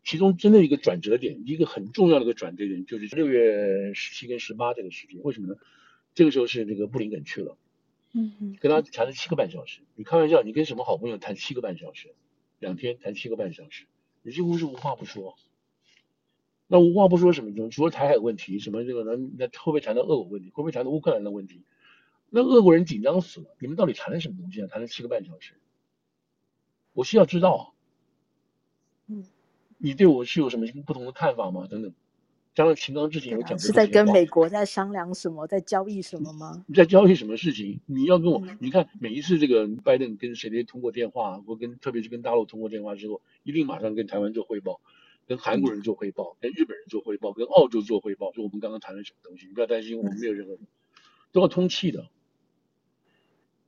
[0.05, 5.19] 其中真的一个转折点，一个很重要的一个转折点，就是六月十七跟十八这个时间。
[5.23, 5.55] 为什么呢？
[6.13, 7.57] 这个时候是那个布林肯去了，
[8.13, 9.81] 嗯嗯，跟他谈了七个半小时。
[9.95, 12.13] 你开玩笑，你跟什么好朋友谈七个半小时？
[12.59, 13.87] 两天谈七个半小时，
[14.21, 15.35] 你几乎是无话不说。
[16.67, 17.69] 那无话不说什么呢？
[17.69, 19.33] 除了台海问题，什么这个能？
[19.37, 20.51] 那会不会谈到俄国问题？
[20.51, 21.63] 会不会谈到乌克兰的问题？
[22.29, 24.67] 那俄国人紧张死了，你们到底谈了什么东西啊？
[24.67, 25.55] 谈了七个半小时，
[26.93, 27.74] 我需要知道啊。
[29.85, 29.87] 嗯。
[29.87, 31.67] 你对我是有什么不同的看法吗？
[31.69, 31.93] 等等，
[32.55, 36.65] 加上秦刚之前有讲过，是在跟美国在商量什么，在交易什么吗？
[36.67, 37.79] 你在交易什么事情？
[37.85, 44.81] 你要跟我，嗯、你看每一次这个拜登跟谁谁通过电话，或跟特别是跟大陆通过电话之后，一定马上跟台湾做汇报，
[45.27, 50.57] 跟韩国人做汇报，跟日本人做汇报，跟澳洲做汇报，说我们刚刚谈了什么东西，你不要担心，我们没有任何，
[51.31, 52.07] 都要通气的。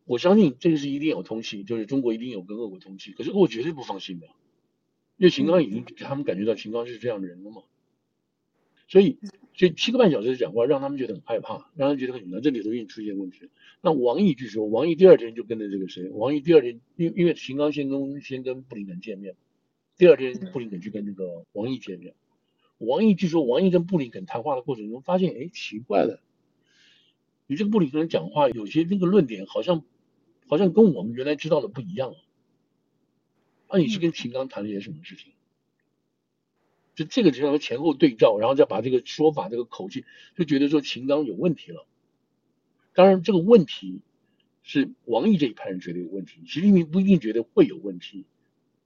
[0.05, 4.27] 我相信这个是一定有通气，就是中国一定有跟俄国通气，可是俄国绝对不放心的，
[5.17, 7.63] 因为秦刚已经他们感觉到秦刚是这样的人了嘛，
[8.87, 9.17] 所以
[9.55, 13.49] 所以七个半小时的讲话让他们觉得很害怕，让他们觉得很紧张，这里头已经出现问题了。
[13.81, 19.35] 那王毅据说，王毅第二天就跟着这个谁，王毅第二天因因为秦刚先跟先跟布林肯见面，
[19.97, 22.13] 第二天布林肯去跟那个王毅见面，
[22.77, 26.21] 王毅据说王毅跟布林肯谈话的过程中发现，哎，奇怪了，
[27.47, 29.83] 你这个布林肯讲话有些那个论点好像。
[30.49, 32.15] 好像跟我们原来知道的不一样，
[33.69, 35.33] 那、啊、你是跟秦刚谈了些什么事情？
[36.95, 41.85] 就这个就要前后对照，然后再把这个说法、这个口气，就觉得说秦刚有问题了。
[42.93, 44.01] 当然，这个问题
[44.63, 48.25] 是王毅这一派人觉得有问题，习近平不一定觉得会有问题，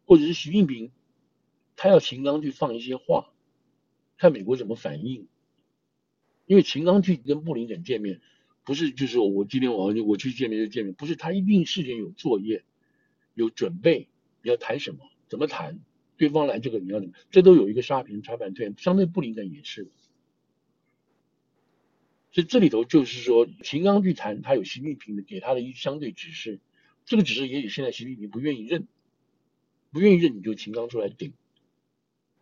[0.05, 0.91] 或者是习近平
[1.77, 3.29] 他要秦刚去放一些话，
[4.17, 5.27] 看美国怎么反应，
[6.45, 8.19] 因为秦刚去跟布林肯见面。
[8.63, 12.63] 不是，就是我今天我我去见面就见面，不是，他一定事先有作业，
[13.33, 14.07] 有准备，
[14.41, 14.99] 你要谈什么，
[15.29, 15.79] 怎么谈，
[16.17, 19.89] 对方来这个你要怎么，这都有一个沙盘查盘推，相对不灵感也是，
[22.31, 26.59] 所以这里头就是说，秦刚去谈，他有习近平的给他的一相对指示，
[27.05, 28.87] 这个指示也许现在习近平不愿意认，
[29.91, 31.33] 不愿意认，你就秦刚出来顶，因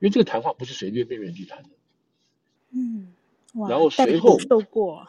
[0.02, 1.70] 为这个谈话不是随随便便去谈的，
[2.72, 3.14] 嗯，
[3.68, 5.08] 然后随后受过，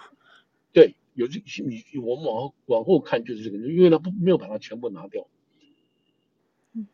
[0.73, 0.95] 对。
[1.13, 5.27] 有这你我们往后往后看就是这个，因为他不没有把它全部拿掉。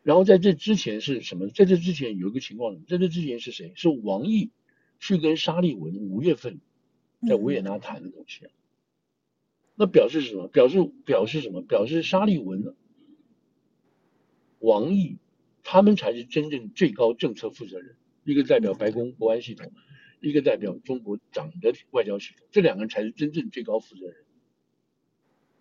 [0.03, 1.47] 然后在这之前是什么？
[1.49, 3.73] 在这之前有一个情况，在这之前是谁？
[3.75, 4.51] 是王毅
[4.99, 6.59] 去跟沙利文五月份
[7.27, 8.47] 在维也纳谈的东西。
[9.75, 10.47] 那表示什么？
[10.47, 11.61] 表示表示什么？
[11.61, 12.75] 表示沙利文、
[14.59, 15.17] 王毅
[15.63, 19.71] 他们才是真正最高政策负责人，一个代表白宫国安系统。
[20.19, 24.15] 一个代表中国党的外交系统，这两个人才是真正最高负责人，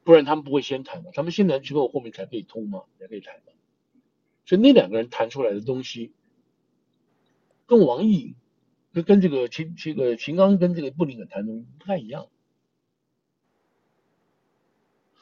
[0.03, 1.11] 不然他们不会先谈嘛？
[1.13, 3.53] 他们先谈之后，后面才可以通嘛，才可以谈嘛。
[4.47, 6.13] 所以那两个人谈出来的东西，
[7.67, 8.35] 跟王毅
[8.93, 12.29] 跟跟这个秦这个秦刚跟这个布林肯谈的东西不太一样，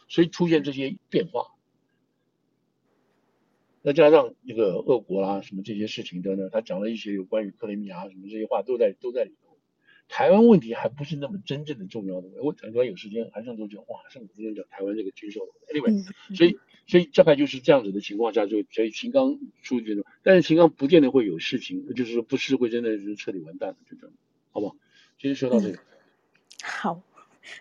[0.06, 1.50] 所以出现这些变化。
[3.82, 6.48] 再加上那个俄国啦，什么这些事情的呢？
[6.50, 9.58] 他讲了一些有关于克里米亚什么这些话，都在都在里头。
[10.08, 12.28] 台湾问题还不是那么真正的重要的。
[12.42, 13.82] 我台湾有时间还剩多久？
[13.82, 15.40] 哇，剩时间讲台湾这个军售。
[15.68, 16.02] Anyway，
[16.34, 24.14] 所以所以大概就是这样子的情况下，就所以秦刚出去了，但是秦刚不见得会有事情，就是说不是会真的是彻底完蛋了，就这样，
[24.52, 24.76] 好不好？
[25.18, 25.78] 今天说到这个，
[26.62, 27.02] 好。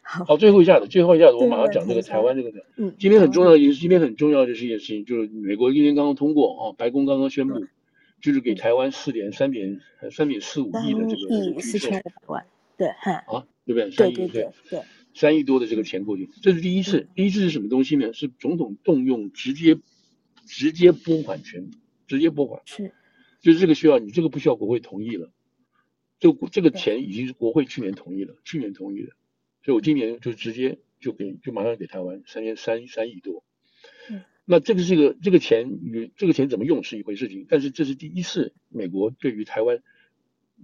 [0.02, 2.66] 好，好，最后一下子，最后一下子，我马上讲这个台湾这个的。
[2.78, 7.66] 嗯，今天很重要，也是今天很重要的是一件事情，就是美国今天刚刚通过啊，白宫刚刚宣布，
[8.22, 12.46] 就是给台湾四点三点三点四五亿的这个四千万，
[12.78, 13.92] 对，啊，对不对？
[13.92, 14.82] 三亿对对对，
[15.14, 18.14] 三亿多的这个钱过去，这是第一次，第一次是什么东西呢？
[18.14, 19.78] 是总统动用直接
[20.46, 21.70] 直接拨款权，
[22.08, 22.92] 直接拨款，是，
[23.42, 25.32] 就是这个需要你这个不需要国会同意了，
[26.20, 29.10] 这个这个钱已经是国会去年同意了，去年同意的。
[29.64, 33.46] 所以我今年就直接就给就马上给台湾三千三三亿多，
[34.10, 39.82] 嗯，那这个是一个这个钱与这个钱怎么用是一回事情，但是这是第一次美国对于台湾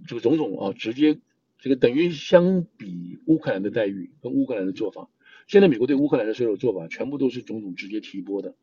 [0.06, 1.18] 这个总统啊直接
[1.60, 5.10] 这个等于相比乌克兰的待遇跟乌克兰的做法，
[5.46, 8.56] 现在美国对乌克兰的所有做法全部都是总统直接提拨的，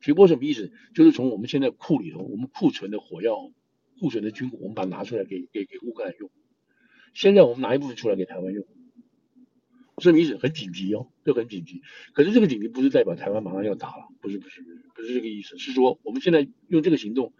[0.00, 0.72] 提拨什么意思？
[0.94, 3.52] 就是从我们现在库里头我们库存的火药
[3.98, 6.30] 库存的军火我们把它拿出来给给给乌克兰用，
[7.12, 8.64] 现在我们拿一部分出来给台湾用。
[9.96, 11.80] 这意思很紧急哦，这很紧急。
[12.12, 17.32] 可是这个紧急不是代表台湾马上要打了，不是不是不是不是这个意思，是说我们现在用这个行动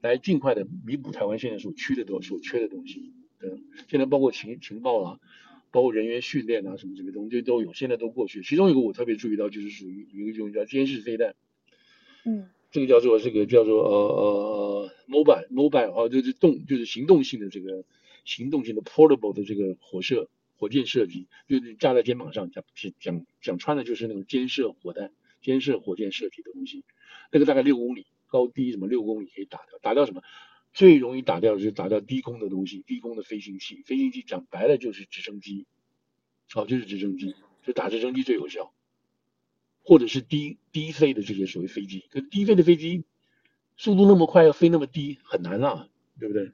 [0.00, 3.12] 来尽快的弥补台湾现在所缺的东所缺的东西。
[3.40, 3.50] 对，
[3.88, 5.18] 现在包括情情报啦，
[5.70, 8.42] 包括人员训练啊什么这个东西都有，现在都过去。
[8.42, 11.34] 其中一个我特别注意到就是属于一个用叫监视飞弹，
[12.24, 17.84] 嗯，这个叫做这个叫做呃呃 mobile mobile 啊，就是动就是行动性的这个
[18.24, 20.28] 行动性的 portable 的这个火射。
[20.60, 22.64] 火箭射击就是架在肩膀上，讲
[22.98, 26.82] 讲讲穿的就是那种监射火弹、监射火箭射击的东西。
[27.30, 29.78] 那个大概六公里高低，什么六公里可以打掉？
[29.80, 30.22] 打掉什么？
[30.78, 33.82] 最容易打掉的就是打掉低空的东西，低空的飞行器。
[33.82, 35.66] 飞行器讲白了就是直升机，
[36.54, 38.72] 哦，就是直升机，就打直升机最有效。
[39.80, 43.02] 或者是低低飞的这些所谓飞机，可低飞的飞机
[43.76, 45.88] 速度那么快，要飞那么低很难啊，
[46.20, 46.52] 对不对？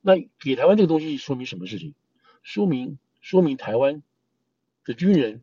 [0.00, 1.96] 那给台湾这个东西说明什么事情？
[2.44, 4.00] 说明说明台湾
[4.84, 5.42] 的军人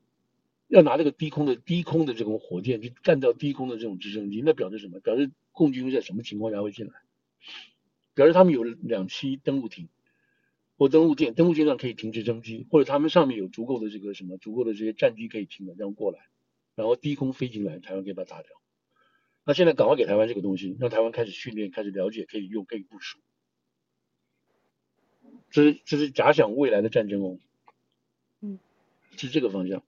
[0.69, 5.01] 要拿这个低空的低空的这种火箭去干掉低空的这种直升机，那表示什么？
[5.01, 6.93] 表示共军在什么情况下会进来？
[8.13, 9.89] 表示他们有两栖登陆艇
[10.77, 16.19] 或登陆舰，登陆舰上可以停直升机，或者他们上面有足够的这个什么足够的这些战机可以停的这样过来。
[16.75, 18.51] 然后低空飞进来，台湾可以把它打掉。
[19.43, 23.17] 那现在赶快给台湾这个东西，让台湾开始训练，开始了解，可以用，可以部署。
[25.49, 27.39] 这是这是假想未来的战争哦，
[28.41, 28.59] 嗯，
[29.15, 29.83] 是这个方向。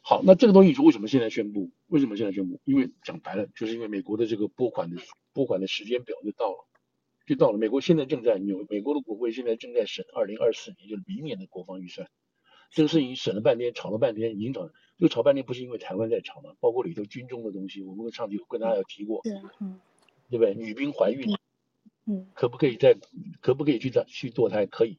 [0.00, 1.70] 好，那这个东西你说为什么现在宣布？
[1.86, 2.60] 为什么现在宣布？
[2.64, 5.00] 因为讲白了，就是因为美国的这个拨款的
[5.32, 6.67] 拨款的时间表就到了，
[7.28, 7.58] 就到了。
[7.58, 12.08] 美国现在正在纽美国的国会现在正在审二零二四年，就是明年的国防预算。
[12.70, 16.52] 这个事情审了半天，吵了半天，已经吵，就吵半天不是因为台湾在吵嘛？
[16.58, 19.20] 包括里头军中的东西，我们上次有跟大家有提过，
[19.60, 19.78] 嗯，
[20.30, 20.54] 对不对？
[20.54, 21.36] 女兵怀孕，
[22.06, 22.96] 嗯，可不可以在
[23.40, 24.64] 可不可以去再去堕胎？
[24.64, 24.98] 可以。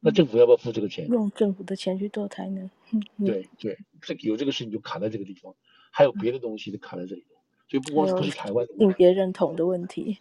[0.00, 1.06] 那政府要不要付这个钱？
[1.08, 2.70] 用政府的钱去堕胎呢？
[2.92, 5.54] 嗯，对对，这有这个事情就卡在这个地方，
[5.90, 7.36] 还有别的东西都卡在这里头，
[7.68, 10.18] 所以不光是不是台湾性别认同的问题。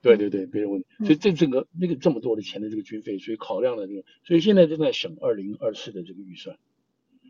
[0.00, 6.56] 对对对，别人问题，所以这整个那个这么多的钱的这个军费，所以考量了这个，所以现在正在审二零二四的这个预算。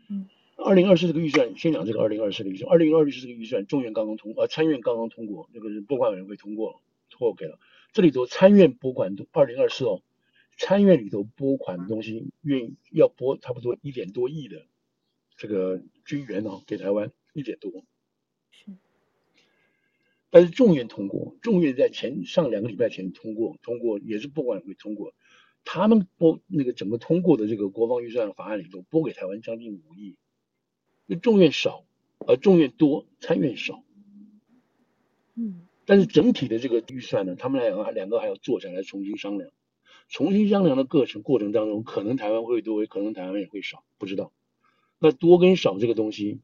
[0.07, 2.71] 嗯，二零二四这个预算，先讲这个二零二四的预算。
[2.71, 6.79] 二零二四这个预算，众院刚刚通，呃，参院刚刚通过，那个是拨款委员会通过了，
[7.09, 7.59] 通过给了。
[7.91, 10.03] 这里头参院拨款都二零二四哦，
[10.57, 14.67] 参院里头拨款的东西愿意要拨差不多一点多亿的
[15.37, 17.83] 这个军援哦，给台湾一点多。
[20.31, 25.13] 但是众院通过，众院在前上两个礼拜前通过，通过也是拨款会通过，
[25.65, 30.17] 他们拨那个整个通过的这个国防预算法案里头拨给台湾将近五亿，
[31.07, 31.83] 就众院少，
[32.27, 33.83] 而众院多，参院少，
[35.33, 39.49] 嗯，但是整体的这个预算呢，他们两个两个还要坐下来重新商量，
[40.09, 44.31] 重新商量的过程过程当中，可能台湾会多，可能台湾也会少，不知道，
[44.99, 46.39] 那多跟少这个东西。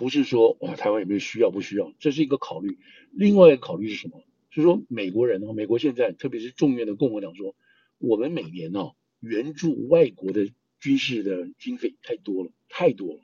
[0.00, 2.78] 不是说哇，台湾有没有需要不需要，这是一个考虑。
[3.12, 4.24] 另外一个考虑是什么？
[4.50, 7.54] 就是说美国人啊，美国现在特别是众院的共和党说，
[7.98, 13.20] 我们每年啊援助外国的军事的经费太多了，太多了，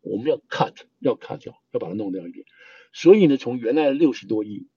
[0.00, 2.46] 我们要 cut，要 cut 掉，要把它弄掉一点。
[2.94, 4.68] 所以呢，从原来的六十多亿，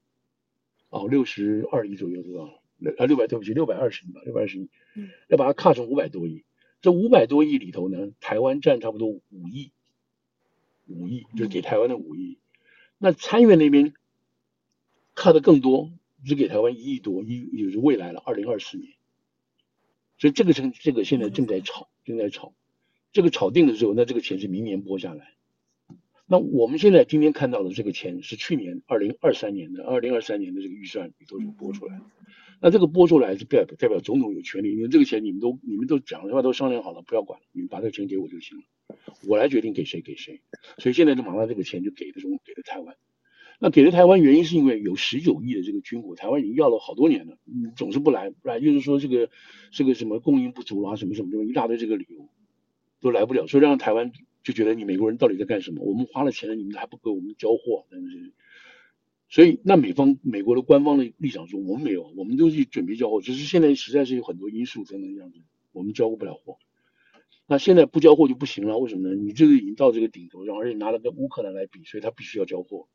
[0.89, 2.51] 哦，六十二亿左右知道吗？
[2.97, 4.67] 啊，六百对不起，六百二十亿吧，六百二十亿，
[5.29, 6.43] 要把它 cut 成五百多亿。
[6.81, 9.71] 这五百多亿里头呢，台湾占差不多五亿。
[10.85, 12.37] 五亿就是给台湾的五亿，
[12.97, 13.93] 那参院那边
[15.15, 15.91] 看的更多，
[16.25, 18.93] 只给台湾一亿多，一也就是未来了二零二四年，
[20.17, 22.53] 所以这个成这个现在正在炒，正在炒，
[23.11, 25.33] 这个炒定的时候，那这个钱是明年拨下来。
[26.25, 32.01] 那我们现在今天看到的这个钱是去年二零二三年的，二零二三年的这个预算里头就拨出来，
[32.61, 38.63] 那这个拨出来是代表代表总统有权利，因为这个钱你们都你们都讲的话都商量好了，不要管，你们把这个钱给我就行了。
[39.27, 40.41] 我来决定给谁给谁，
[40.77, 42.95] 所以现在就马上这个钱就给的中给了台湾。
[43.59, 47.37] 那给了台湾原因是因为有十九亿的这个军火，台湾已经要了好多年了，
[47.77, 49.29] 总是不来，不来就是说这个
[49.71, 52.27] 这个什么供应不足啊，什么什么什么一大堆这个理由
[52.99, 54.11] 都来不了，所以让台湾
[54.43, 55.81] 就觉得你美国人到底在干什么？
[55.85, 58.33] 我们花了钱了，你们还不给我们交货，但是
[59.29, 65.39] 所以那美方美国的官方的立场说我们没有，我们都是准备交货，只是现在实在是有很多因素才能这样子，
[65.71, 66.57] 我们交不了货。
[67.45, 69.15] 那现在不交货就不行了，为什么呢？
[69.15, 72.87] 你这个已经到这个顶头上，而且拿了跟乌克兰来比，所以他必须要交货。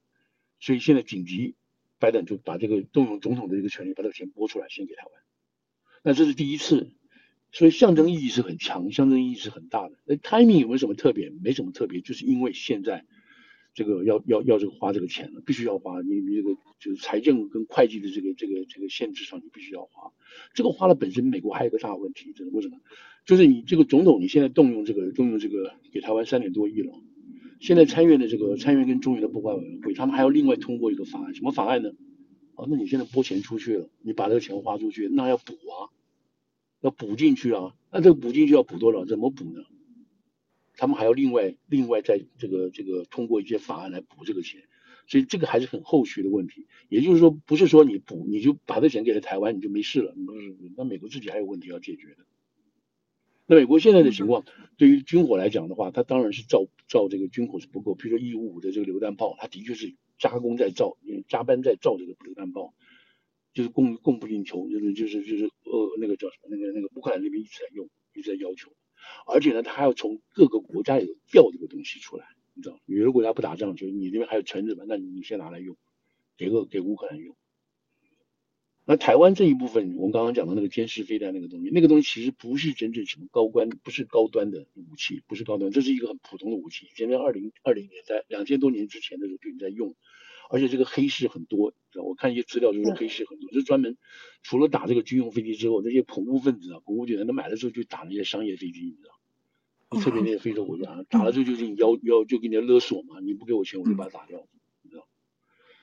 [0.58, 1.54] 所以现在紧急，
[1.98, 5.12] 拜登就把这个动用总统的这个权利，把这个钱拨出来，先给台湾。
[6.02, 6.92] 那这是第一次，
[7.52, 9.96] 所以象征意义是很强，象征意义是很大的。
[10.06, 11.30] 那 timing 有没有什么特别？
[11.30, 13.04] 没什么特别，就是因为现在
[13.74, 16.00] 这个要要要这个花这个钱了，必须要花。
[16.00, 20.10] 你你这个就是财政跟会计的这个这个这个限制上，你必须要花。
[20.54, 22.78] 这个花了本身，美国还有个大问题，这是为什么？
[23.28, 26.94] 就是你这个总统，你现在动用这个动用这个给台湾三点多亿了，
[27.60, 31.90] 现在参院的这个参院跟众院的拨款委员会，他们还要另外通过一个法案，什么法案呢？
[32.54, 35.92] 啊，那你现在拨钱出去了，你把这个钱花出去，那要补啊，
[36.80, 39.04] 要补进去啊，那这个补进去要补多少？
[39.04, 39.60] 怎么补呢？
[40.78, 44.62] 他们还要另外另外在这个这个通过一些法案来补这个钱，
[45.06, 46.66] 所以这个还是很后续的问题。
[46.88, 50.14] 也就是说，不是说你补你就把这钱给了台湾，你就没事了，
[50.78, 52.24] 那美国自己还有问题要解决的。
[53.50, 54.44] 那美国现在的情况，
[54.76, 57.94] 对于军火来讲的话，它当然是造造这个军火是不够。
[57.94, 62.74] 比如说一五五的这个榴弹炮，它的确是加工在造，加班在造这个榴弹炮，
[63.54, 68.70] 就是供供不应求，就是就是就是呃那个叫什么那个那个乌克兰那边一直在用，一直在要求，
[69.26, 75.74] 而且呢，它还要从各个国家里调这个东西出来，你知道，有的国家不打仗，就是你那边还有存着嘛，那你你先拿来用，
[76.36, 77.34] 给个给乌克兰用。
[78.90, 86.86] 那台湾这一部分，我们刚刚讲的那个监视飞弹那个东西，那个东西其实不是真正什么高端，不是高端的武器，不是高端，这是一个很普通的武器。
[86.86, 89.94] 以前在二零二零年代，两千多年之前的时候就已经在用，
[90.48, 93.98] 而且这个黑市很多，知道我看一些资料就是黑市很多，就专门
[94.42, 100.00] 除了打这个军用飞机之后，那些恐怖分子啊、恐怖集团，他买了之后就打那些商业飞机，你知道？
[100.00, 104.48] 特别那些非洲国家，打了之后就是你要要就给你勒索嘛，你不给我钱，我就把它打掉。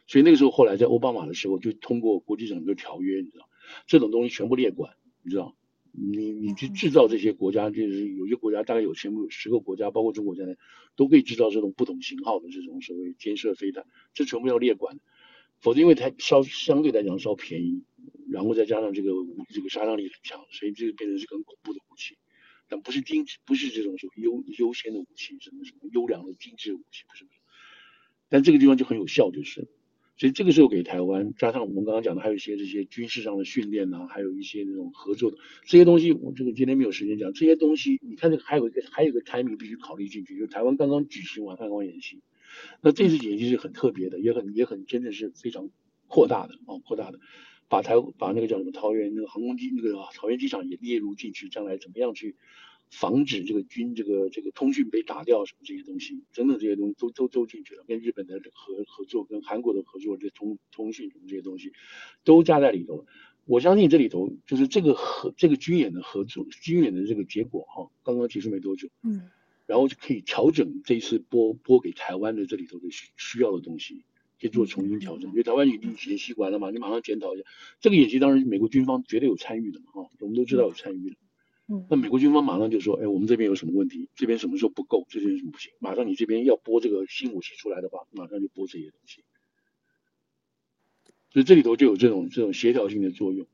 [0.08, 3.50] 所以那个时候，后来在奥巴马的时候，就通过国际整个条约，你知道，
[3.88, 5.56] 这种东西全部列管，你知道。
[5.98, 10.58] 你你去制造这些国家，就是有些国家大概有全部十个国家，包括中国在内，
[10.98, 15.00] 都可以制造这种不同型号的这种所谓肩射飞弹，这全部要列管，
[15.62, 17.86] 否则因为它稍相对来讲稍便宜，
[18.30, 19.12] 然后再加上这个
[19.54, 22.18] 这个杀伤力很强，所以这个变成是很恐怖的武器，
[22.68, 27.26] 但不是精不是这种属于优优先的武器，什么什么优良的精致武器不是，
[28.28, 29.70] 但这个地方就很有效，就是。
[30.18, 38.00] 所以这个时候给台湾，加上我们刚刚讲的，还有一些这些军事上的训练呐，还有一些那种合作的这些东西，我这个今天没有时间讲这些东西。
[38.02, 42.22] 你看这个还有一个还有一个 timing 必须考虑进去，就是台湾刚刚举行完汉光演习，
[42.82, 45.70] 那这次演习是很特别的，也很也很真的是非常
[46.08, 47.20] 扩大的啊，扩大的，
[47.68, 52.38] 把台把那个叫什么桃园那个航空机那个桃园机场也列入进去，将来怎么样去。
[52.98, 61.74] 防止这个军这个这个通讯被打掉什么这些东西，等等这些东西都都都进去了，跟日本的合合作，跟韩国的合作，这通通讯什么这些东西
[62.24, 63.06] 都加在里头。
[63.46, 69.30] 我相信这里头就是这个合这个军演的合作，军演的这个结果哈，刚刚结束没多久，嗯，
[69.68, 74.04] 然后就可以调整这一次拨拨给台湾的这里头的需需要的东西，
[74.42, 75.30] 可以做重新调整。
[75.30, 77.44] 因为台湾已经演习完了嘛，你马上检讨一下
[77.80, 81.16] 这个演习，当然美国军方绝对有参与的嘛，哈，我们都知道有参与的。
[81.90, 84.10] 那美国军方马上就说，哎，我们这边有什么问题？
[84.16, 85.06] 这边什么时候不够？
[85.10, 85.72] 这边什么不行？
[85.80, 89.24] 马上你这边要拨这个新武器出来的话，马上就拨这些东西。
[91.32, 93.48] 所以这里头就有这种这种协调性的作用。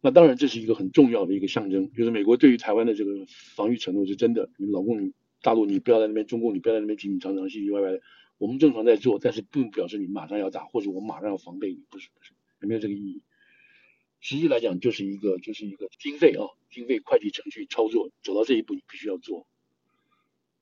[0.00, 4.48] 那当然这是一个很重要的一个象征，就是美国对于台湾的这个防御承诺是真的。
[4.56, 5.12] 你老共
[5.42, 8.00] 大陆你不要在那边，中共你不要在那边紧紧张张、唧唧歪歪的。
[8.38, 13.22] 我们正常在做，但是并不表示你马上要打，或者我马上要防备你，不是不是，有没有这个意义。
[14.20, 19.46] 实际来讲，就是一个就是一个经费啊，经费会计程序操作走到这一步，你必须要做。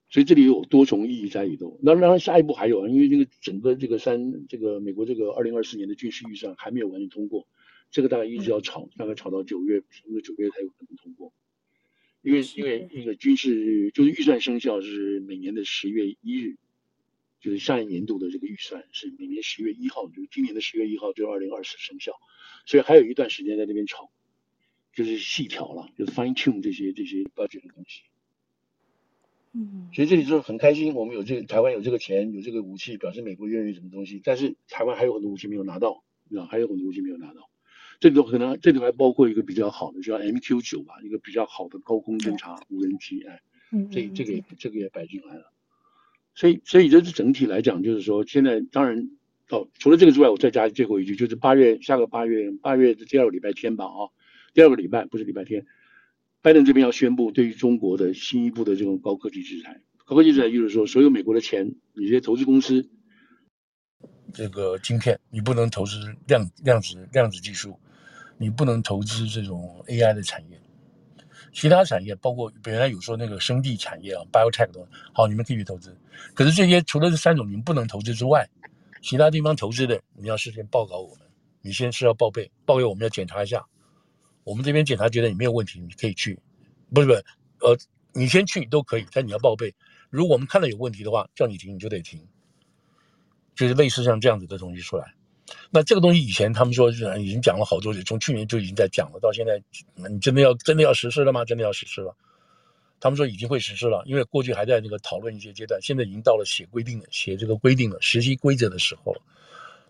[0.08, 1.80] 所以这里有多重意义在里头。
[1.82, 7.48] 那当然下一步还有啊，因为这个整个这个三这个美国这个二零二四年的军事预算还没有完全通过，
[7.90, 11.32] 这个大概一直要吵，大概吵到九月，因为九月才有可能通过。
[12.22, 16.56] 因为因为那个军事就是预算生效是每年的十月一日，
[17.46, 22.10] 就是下一年度的这个预算是每年十月一号，就是今年的十月一号就二零二四生效。
[22.64, 24.10] 所以还有一段时间在那边炒，
[24.92, 28.02] 就是细调了，就是 fine tune 这些这些 budget 的东西。
[29.52, 34.20] 嗯，所以这里就是很开心，我们有这个台湾有这个钱，有这个武器，表示美国愿意什么东西。
[34.24, 37.48] 但是台湾还有很多武器没有拿到，对吧还有很多武器没有拿到。
[38.00, 43.40] 这里头可能这里头还包括一个比较好的，叫 MQ 九吧，一个比较好的高空侦察无人机，哎，
[43.92, 45.52] 这这个也这个也摆进来了。
[46.36, 49.10] 所以所以这是整体来讲，就是说现在当然。
[49.48, 54.10] 哦，除了这个之外，我再加最后一句，就是八月下个八月八月的第二个礼拜天吧，啊，
[54.54, 55.64] 第二个礼拜不是礼拜天，
[56.42, 59.80] 拜登这边要宣布对于中国的新一步的这种高科技制裁。
[60.04, 62.90] 高科技制裁就是说，所有美国的钱，你这些投资公司，
[64.34, 67.78] 这个晶片你不能投资量量子量子技术，
[68.38, 70.60] 你不能投资这种 AI 的产业，
[71.56, 75.96] 其他产业包括本来有说那个生地产业啊，biotech 的，好，你们可以去投资。
[76.34, 78.46] 可是这些除了这三种你们不能投资之外，
[79.00, 81.26] 其他地方投资的，你要事先报告我们，
[81.62, 83.64] 你先是要报备，报给我们要检查一下，
[84.44, 86.38] 我们这边检查觉得你没有问题，你可以去，
[86.92, 87.24] 不是不是，
[87.62, 87.74] 呃，
[88.12, 89.74] 你先去都可以，但你要报备。
[90.10, 92.22] 如果我们看到有问题的话，叫你停你就得停，
[93.54, 95.14] 就是类似像这样子的东西出来。
[95.70, 99.62] 那这个东西以前他们说已经讲了好多次，从去年就已经在讲了，到现在
[100.08, 101.44] 你真的要真的要实施了吗？
[101.44, 102.14] 真的要实施了？
[102.98, 109.20] 他们说已经会实施了，因为过去还在那个讨论一些阶段，现在已经到了写规定了，写这个规定了，实施规则的时候了。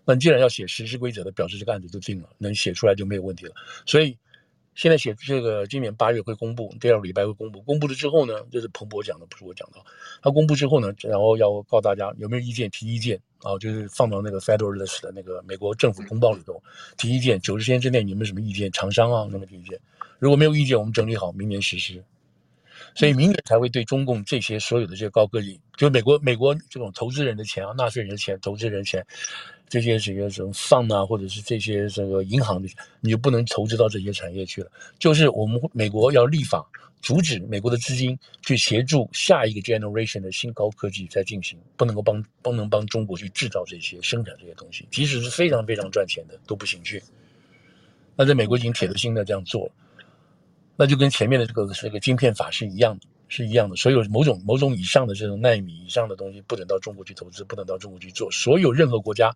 [0.05, 3.53] 那既然要写实施规则的，表示这个案子就定了，能写出来就没有问题了。
[3.85, 4.17] 所以
[4.77, 7.59] 现在写这个，今年八月会公布，第二个礼拜会公布。
[7.63, 9.79] 公布了之后呢，这是彭博讲的，不是我讲的。
[10.21, 16.61] 他公布之后呢，然后要告诉大家有没有意见，提意见啊，就是放到那个 Federalist 的那个美国政府公报里头
[16.95, 18.71] 提意见，九十天之内你们什么意见？
[18.71, 19.79] 厂商啊，那么提意见。
[20.19, 22.03] 如果没有意见，我们整理好，明年实施。
[22.97, 29.05] 所以明年才会对中共这些所有的这些高科技，就美国美国这种投资人的钱啊，纳税人的钱，投资人的钱，
[29.69, 34.71] 这些这些什么放啊，或者是这些这个银行的钱，你就不能投资到这些产业去了。
[34.97, 36.67] 就是我们美国要立法
[36.99, 46.99] 阻止美国的资金去协助下一个 generation 的新高科技在进行，不能够帮不能帮中国去制造这些生产这些东西，即使是非常非常赚钱的都不行去。
[48.15, 49.71] 那在美国已经铁了心的这样做了。
[50.79, 53.75] 那就跟前面的这个这个晶片法是一样的，是一样的。
[53.75, 58.29] 所有某种某种以上的这种纳米以上的东西，不准到中国去投资，不能到中国去做。
[58.31, 59.35] 所有任何国家，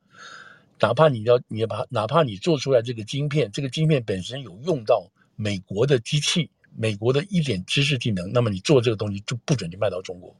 [0.79, 10.35] 哪怕你要你把哪怕你做出来这个晶片，这个晶片本身有用到美国的机器，美国的一点知识技能，那么你做这个东西就不准你卖到中国。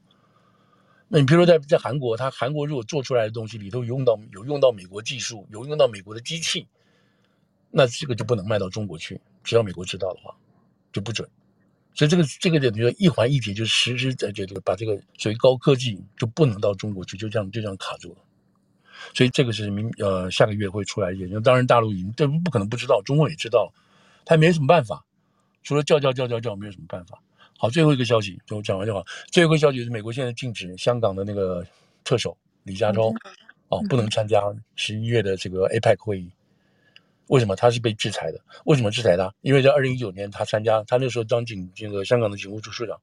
[1.08, 6.66] 那你比如说在在韩国，他韩国如果做出来的东西里头有用到有用到美国技术，有用到美国的机器，
[7.72, 9.20] 那这个就不能卖到中国去。
[9.42, 10.34] 只要美国知道的话，
[10.92, 11.28] 就不准。
[11.94, 18.16] 所以这个这个等于说一环一体，就实实在在这个把这个所谓高科技就不能到中国去，就这样就这样卡住了。
[19.14, 23.70] 所以这个是明呃下个月会出来一点，当然大陆已经这不可能不知道，中国也知道，
[24.24, 25.04] 他也没什么办法，
[25.62, 27.20] 除了叫叫叫叫叫，没有什么办法。
[27.58, 29.04] 好，最后一个消息就讲完就好。
[29.30, 31.66] 最后一个消息是美国现在禁止香港的那个
[32.04, 33.12] 特首李家超
[33.68, 34.40] 哦不能参加
[34.76, 36.30] 十一月的这个 APEC 会议。
[37.28, 38.40] 为什么他是被制裁的？
[38.64, 39.32] 为什么制裁他？
[39.40, 43.00] 因为在二零一九年他参加，他那时候当警这个香港的警务处处长，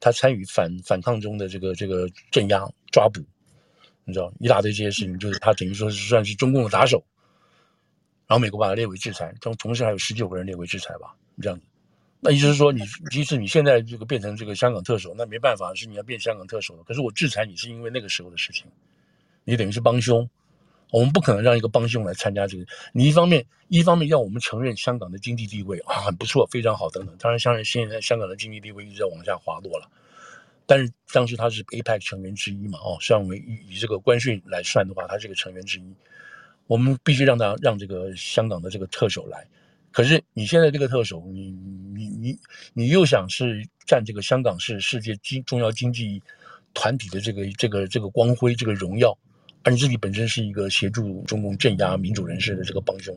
[0.00, 3.20] 他参与反反抗中的这个这个镇压抓捕。
[4.04, 7.04] 你知道一大堆这些事情，就是他等于说是算是中共的打手，
[8.26, 11.64] 然后美国把他列为制裁，同同时还有十九个人列为制裁吧，这样子。
[12.18, 16.82] 那意思是说，你即使你现在这个变成这个香港特首，那没办法，是你要变香港特首了。
[16.84, 18.66] 可是我制裁你是因为那个时候的事情，
[19.44, 20.28] 你等于是帮凶，
[20.92, 22.64] 我们不可能让一个帮凶来参加这个。
[22.92, 27.16] 你一方面一方面要我们承认香港的经济地位啊很不错，非常好等等。
[27.18, 29.90] 当然，像现在香港的经济地位一直在往下滑落了。
[30.66, 35.94] 但是当时他是 APEC 成员之一嘛，哦，像我们以以这个关税来算的话，他是个成员之一，
[36.66, 39.46] 我们必须让他让这个香港的这个特首来。
[39.90, 41.50] 可是你现在这个特首，你
[41.94, 42.38] 你你
[42.74, 46.22] 你又想是占这个香港是世界经重要经济
[46.72, 49.18] 团体的这个这个这个光辉这个荣耀，
[49.64, 53.16] 而你自己本身是一个协助中共镇压民主人士的这个帮凶，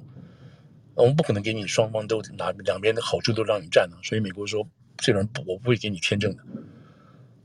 [0.94, 3.98] 我们不可能给你双方都拿两边的好处都让你占了。
[4.04, 4.68] 所以美国说，
[4.98, 6.44] 这个人不，我不会给你签证的。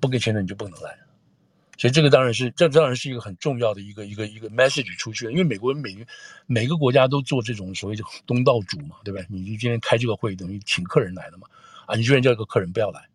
[0.01, 0.97] 不给签证你就不能来，
[1.77, 5.33] 所以这个当然是这当然是一个很重要的一个一个一个 message 出去了。
[5.33, 5.95] 因为美国人每
[6.47, 9.27] 每个国家都做这种所谓的东道主嘛，对不对？
[9.29, 11.47] 你今天开这个会等于请客人来了嘛，
[11.85, 13.09] 啊，你居然叫一个客人不要来，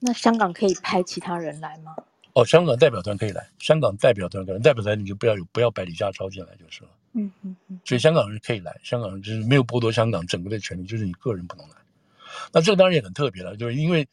[0.00, 1.94] 那香港可以派其他人来吗？
[2.34, 6.90] 哦，香港代表团可以来，香港代表团可能代表团你就不要有不要摆李家超进来就是了。
[7.12, 7.80] 嗯嗯嗯。
[7.84, 11.74] 所以香港人可以来，香港人就是没有剥夺香港整个的权利，就是你个人不能来。
[12.52, 14.06] 那这个当然也很特别了，就是因为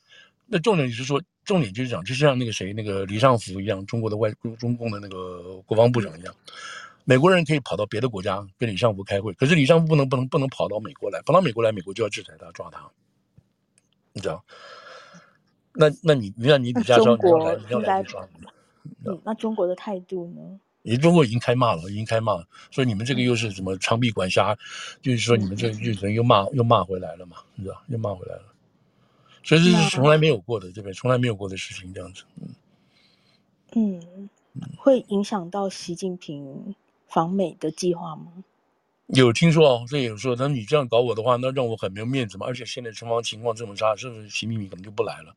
[0.46, 1.22] 那重点就是说。
[1.48, 6.36] 重点就是讲，就像那个谁，那个李尚福一样，中国的外中共的那个国防部长一样，
[7.06, 12.86] 美国人可以跑到别的国家跟李尚福开会，可是李尚福不能不能不能跑到美国来，跑到美国来，美国就要制裁他，抓他，
[14.12, 14.44] 你知道？
[15.78, 18.48] 那那你那你李家超你要来你要来抓你，
[19.06, 20.60] 嗯，那中国的态度呢？
[20.82, 24.58] 你中国已经开骂了，已经开骂了，说你们这个又是什么长臂管辖，
[25.02, 27.82] 就是说你们这日本又骂又骂回来了嘛，你知道？
[27.88, 28.44] 又骂回来了。
[29.44, 30.94] 所以这是从来没有过的，对不对？
[30.94, 32.24] 从来没有过的事情，这样子。
[33.76, 34.30] 嗯嗯，
[34.78, 36.74] 会影响到习近平
[37.08, 38.32] 访美的计划吗？
[39.08, 42.46] 有听说哦，这有说，那你这样搞我的话，那让我很没有面子嘛。
[42.46, 45.36] 而且现在中方情况这么差，是不是习近平可能就不来了？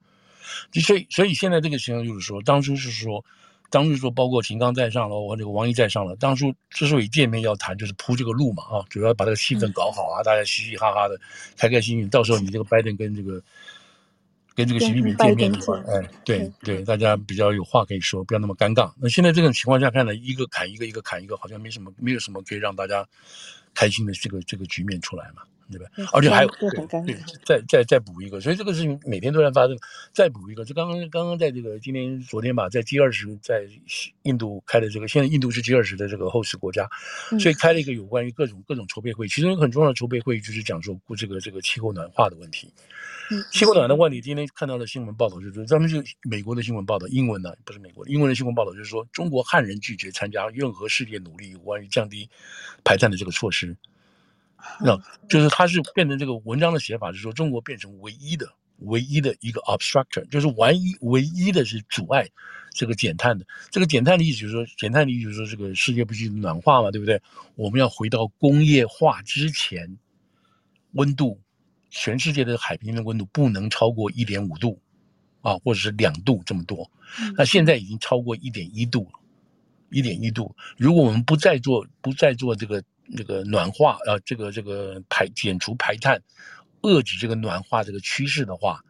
[0.80, 3.24] 所以，所以现在这个情况就是说，当初是说，
[3.70, 11.18] 当初说包括秦刚在上了，我这个王毅在上了，当初之所以见面要谈，就是铺这个路嘛，啊，主要把这个气氛搞好啊，嗯、大家嘻嘻哈哈的，
[11.56, 12.08] 开开心心。
[12.08, 13.42] 到时候你这个拜登跟这个。
[14.52, 18.92] 跟这个习近平见面的话，哎，对对，大家比较有话可以说，不要那么尴尬。
[19.00, 23.06] 那现在这种情况下看呢，一个砍一个，一个砍一个，好像没什么，没有什么可以让大家
[23.74, 25.86] 开心的这个这个局面出来嘛，对吧？
[26.12, 26.68] 而且还有对
[27.06, 29.78] 对，再再再补一个，所以这个事情每天都在发生。
[30.12, 33.66] 再补一个，就刚刚刚刚在这个今天昨天吧，在 G 二十在
[34.22, 36.88] 印度开的这个，现在印度是 G 二十的这个后持国家，
[37.38, 42.72] 所以开了一个有关于各种各种筹备会，其中一个很重要的筹备会议就是讲说这个这个气候暖化的问题。
[43.52, 52.28] 气候暖的问题，今天看到的新闻报道就是，咱们就美国的新闻报道，英文的不是美国的，英文的新闻报道就是说，中国汉人拒绝参加任何世界努力有关于降低
[52.82, 53.76] 排碳的这个措施。
[54.80, 54.96] 那
[55.28, 58.46] 就是它是变成这个文章的写法，是说中国变成唯一的、
[58.78, 62.28] 唯一的一个 obstructor，就是唯一唯一的是阻碍
[62.70, 63.46] 这个减碳的。
[63.70, 67.20] 这个减碳的意思就是说，减碳的意思就是说，这个世界不是暖化嘛，对不对？
[67.54, 69.98] 我们要回到工业化之前
[70.92, 71.40] 温度。
[71.92, 74.80] 全世界的海平面温度不能超过一点五度，
[75.40, 76.88] 啊，或者是两度这么多。
[77.36, 79.18] 那现在已经超过一点一度了，
[79.90, 80.54] 一点一度。
[80.76, 82.80] 如果我们不再做，不再做这个
[83.16, 86.22] 这个暖化，呃，这个这个排减除排碳，
[86.82, 88.80] 遏制这个暖化这个趋势的话。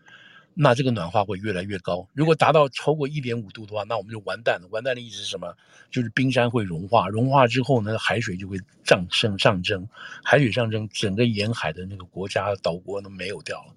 [0.52, 2.06] 那这个暖化会越来越高。
[2.12, 4.66] 如果达到超过一点五度的话，那我们就完蛋了。
[4.70, 5.56] 完蛋的意思是什么？
[5.92, 9.88] 就是冰山会融化，融化之后呢，海水就会上升上升，
[10.24, 13.72] 海水上升，整个沿海的那个国家岛国都没有掉了。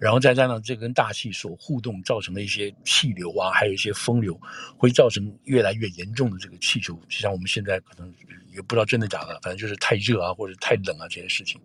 [0.00, 4.38] 然后再加上这跟大气所互动造成的一些气流啊，还有一些风流，
[4.76, 8.12] 会造成越来越严重的这个气球，就像我们现在可能
[8.54, 11.60] 也不知道真的假的，反正就是太热啊或者太冷啊这些事情，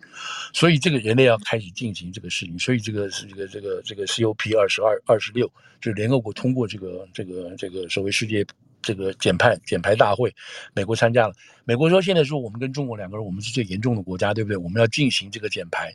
[0.54, 5.48] 所以这个人类要开始进行这个事情，所以这个是这个这个这个 COP 二十二二十六，
[5.80, 8.46] 就是联合国通过这个这个这个所谓世界。
[8.84, 10.34] 这个减排减排大会，
[10.74, 11.34] 美国参加了。
[11.66, 14.58] 美国说现在说我们跟中国两个人，我们是最严重的国家，对不对？
[14.58, 15.94] 我们要进行这个减排。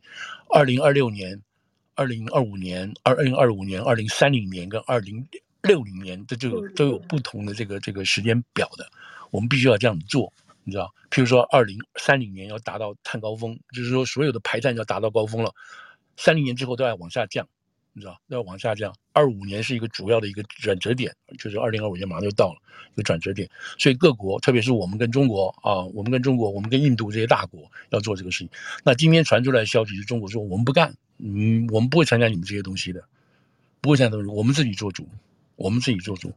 [0.54, 1.36] 二零二六年、
[1.96, 5.26] 二零二五年、二二零二五年、二零三零年跟二零
[5.62, 8.86] 六零年，这就都有不同的这个这个时间表的。
[9.30, 10.32] 我们必须要这样做，
[10.62, 10.94] 你知道？
[11.10, 15.52] 譬如说，二零三零年要达到碳高峰，就是说所有的排碳要达到高峰了。
[16.16, 17.48] 三零年之后都要往下降。
[17.96, 22.60] 你知道要往下降，二五年是一个主要的一个转折点，就是二零二五年马上就到了
[22.92, 28.50] 一个转折点，所以各国，特别是我们跟中国啊，我们跟中国，我们跟印度这些大国要做这个事情。
[28.84, 33.02] 那今天传出来的消息是中国说我们不干，嗯，我们不会参加你们这些东西的，
[33.80, 35.08] 不会参加东西，我们自己做主，
[35.56, 36.30] 我们自己做主。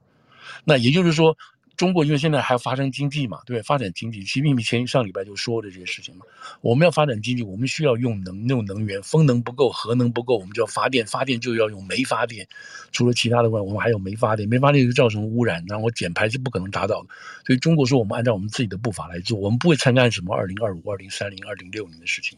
[0.64, 1.38] 那也就是说。
[1.80, 3.62] 中国因为现在还要发生经济嘛，对？
[3.62, 6.26] 发展经济，习近平前上礼拜就说的这些事情嘛。
[6.60, 12.46] 我们要发展经济，我们需要用能用能源，风能不够，核能不够，我们就要发电，发电就要用煤发电。
[12.92, 17.08] 除了其他的外，我们还有煤发电，煤发电就造成污染，然后减排是不可能达到的。
[17.48, 22.38] 所以中国说，我们按照我们自己的步伐来做，我们不会参加什么二零二五、二零三零、二零六零的事情。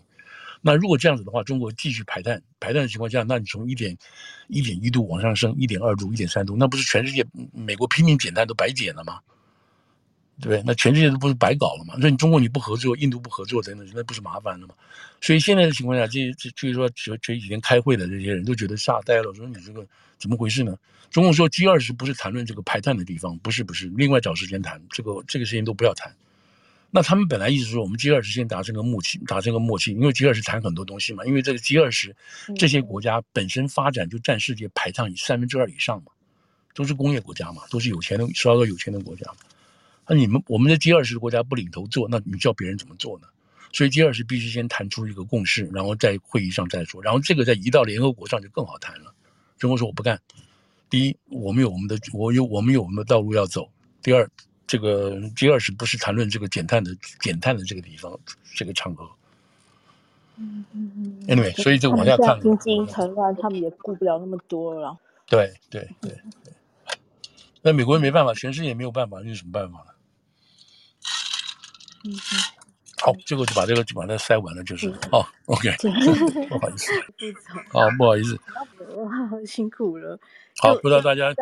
[0.62, 3.98] 那如果这样子的话，中国继续排碳，排碳的情况下，那你从一点
[4.48, 9.20] 一点一度往上升，一点二度、一点三度，那不是全世界美国拼命减碳都白减了吗？
[10.40, 10.64] 对不对？
[10.66, 11.94] 那全世界都不是白搞了吗？
[12.00, 14.74] 那你中国你不合作，印度不合作，等等，那不是麻烦了吗？
[15.20, 19.86] 所以现在的情况下，这这就是说，这这几天开会的这些人都觉得吓呆了，说你这个
[20.18, 20.76] 怎么回事呢？
[21.12, 26.16] 中共说 G 二十不是谈论这个排碳的地方，不是不是，另外找时间谈这个这个事情都不要谈。
[26.92, 32.14] 那他们本来意思说，我们 G 二十先达成个默契，达成个默契，因为 G 二十谈很多东西嘛，因为这个 G 二十
[32.58, 36.12] 这些国家本身发展就占世界排碳以三分之二以上嘛，
[36.76, 39.38] 都是工业国家嘛，都是有钱的，稍微有钱的国家嘛。
[40.08, 43.28] 那你们我们的 G 二十国家不领头做，那你叫别人怎么做呢？
[43.72, 49.16] 所以 G 二十必须先谈出一个共识，然后在会议上再说，然后这个再移到联合国上就更好谈了。
[49.58, 50.20] 中国说我不干，
[50.90, 53.64] 第一，我们有我们的，我有我们有我们的道路要走；
[54.04, 54.30] 第二，
[54.72, 58.18] 这个 G 二十不是谈论这个减碳的减碳的这个地方
[58.56, 59.06] 这个场合。
[60.38, 61.28] 嗯嗯嗯。
[61.28, 62.40] Anyway，所以就往下看。
[62.40, 64.98] 经济层乱，他们也顾不了那么多了。
[65.28, 66.12] 对对对
[66.46, 66.54] 对。
[67.62, 69.92] 那美国人没办法，全世界也没有办法，那有什么办法呢？
[72.06, 72.18] 嗯嗯，
[73.02, 75.70] 好，最后就把这个就把它塞完了，就是哦，OK，
[76.48, 76.92] 不好意思，
[77.70, 78.40] 好，不好意思，
[78.96, 79.12] 哇，
[79.46, 80.20] 辛苦了。
[80.58, 81.34] 好，不知道大家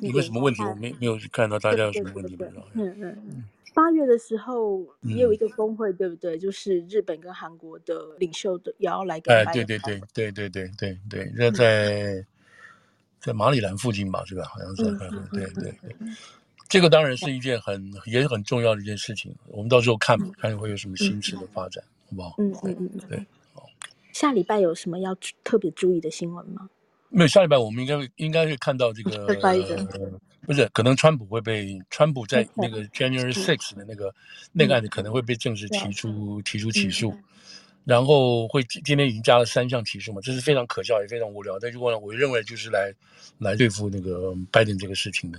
[0.00, 0.62] 有没有什么问题？
[0.62, 2.38] 我没没有看到大家有什么问题，
[2.74, 3.44] 嗯嗯。
[3.74, 6.38] 八月的时候也有一个峰会，对不对？
[6.38, 9.20] 就是日本跟韩国的领袖的也要来。
[9.26, 12.24] 哎，对对对对对对对对，那 在
[13.20, 14.44] 在马里兰附近吧，是吧？
[14.44, 14.84] 好像是，
[15.32, 15.96] 对对对。
[16.68, 22.34] 这个当然是一件很也是很重要的一件事情，我们到时候看吧看会有什么新式的发展，好不好？
[22.38, 23.66] 嗯嗯嗯，对，好。
[24.12, 26.68] 下礼拜有什么要特别注意的新闻吗？
[27.08, 29.26] 没有，下礼拜我们应该会应该会看到这个，
[30.46, 34.14] 不是，可能川普会被川普在那个 January Six 的那个
[34.52, 37.14] 那个案子可能会被正式提出提出起诉，
[37.84, 42.92] 然后会今天已经加了三项起诉嘛，这是非常可笑也非常无聊，但如果呢，我认为就是来
[43.38, 45.38] 来对付那个拜登这个事情的。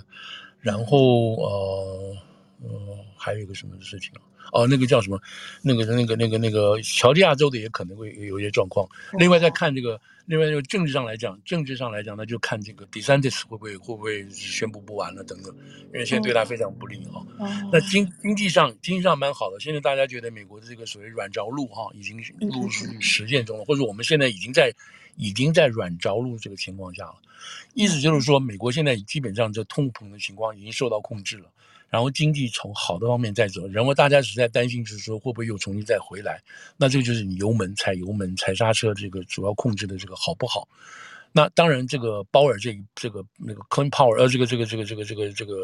[0.59, 2.15] 然后呃
[2.63, 4.11] 呃，还有一个什么事情？
[4.53, 5.19] 哦，那个叫什么？
[5.61, 8.87] 那个那个那个那个乔治亚州的也可能会有一些状况。
[9.19, 15.53] 另外再看这个，另外就政治上来讲，政治上来讲，那就看这个 DeSantis 会不会会不会宣布不完了等等，
[15.93, 17.21] 因为现在对他非常不利哈。
[17.73, 24.73] 那经经济上经济上蛮好的，现在大家觉得美国的这个所谓软着陆哈，已经陆续实践中了，或者我们现在已经在
[25.17, 27.15] 已经在软着陆这个情况下了。
[27.73, 31.49] 意思就是说，美国现在基本上这通膨的情况已经受到控制了，
[31.89, 36.41] 然后经济从好的方面在走，然后大家只是在担心，就是说会不会又重新再回来？
[36.77, 40.67] 那这个就是你油门踩油门踩刹车，这个主要控制的这个好不好？
[41.31, 45.55] 那当然，这个鲍尔这这个那个 Clean Power，呃，这个这个这个这个这个这个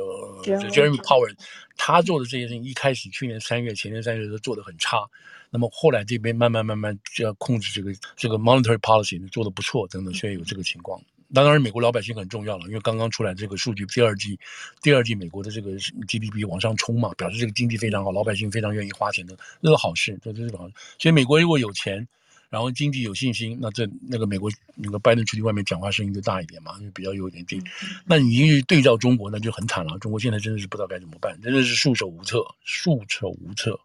[0.43, 1.33] Jeremy Power，
[1.77, 5.07] 他做的这些事情，一开始去年三月、前年三月都做得很差，
[5.49, 11.01] 那么后来这边慢慢慢慢就要控制这个这个 Monetary Policy 做得不错，等等，所以有这个情况。
[11.33, 14.39] 当然，美国老百姓很重要了，因为刚刚出来这个数据，第二季，
[14.83, 15.71] 第二季美国的这个
[16.07, 20.75] GDP 往上冲嘛，表示这个经济非常好，老百姓非常愿意花钱的，这是好事，这这是个好事。
[20.99, 22.07] 所以美国如果有钱，
[22.53, 27.59] 然后经济有信心，那这那个美国那个拜登出去外面讲话声音就大一点嘛，就比较有点劲。
[28.05, 29.97] 那你因为对照中国，那就很惨了。
[29.97, 33.79] 中国现在真的是不知道该怎么办，真的是束手无策，束手无策。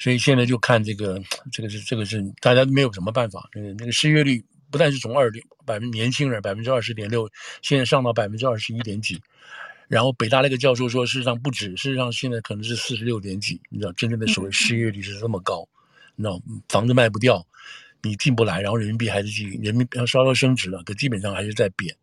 [0.00, 3.48] 所以现在就看这个，这个是这个是大家没有什么办法。
[3.54, 7.30] 那个那个失业率不但是从二点百分年轻人百分之二十点六，
[7.62, 9.22] 现在上到百分之二十一点几。
[9.86, 13.60] 然后北大那个教授说，事实上不止，事实上现在可能是四十六点几。
[13.68, 15.64] 你知道，真正的所谓失业率是这么高，
[16.16, 17.46] 你知道，房子卖不掉，
[18.02, 21.94] 你进不来，然后人民币还是进，人民币要稍稍升值了，可基本上还是在贬。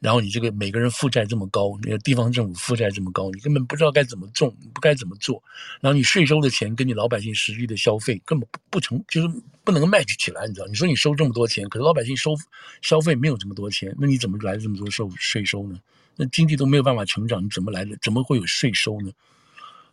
[0.00, 5.42] 然后你这个每个人负债这么高，那个地方政府负债这么高，你根本不知道该怎么种，不该怎么做。
[5.80, 9.28] 然后你税收的钱跟你老百姓实际的消费根本不不成，就是
[9.62, 10.46] 不能 match 起来。
[10.46, 12.34] 你知道，你说你收这么多钱，可是老百姓收
[12.82, 15.78] 消费没有这么多钱，那你怎么来这么多收税收呢？
[16.16, 17.96] 那经济都没有办法成长，你怎么来的？
[18.02, 19.10] 怎么会有税收呢？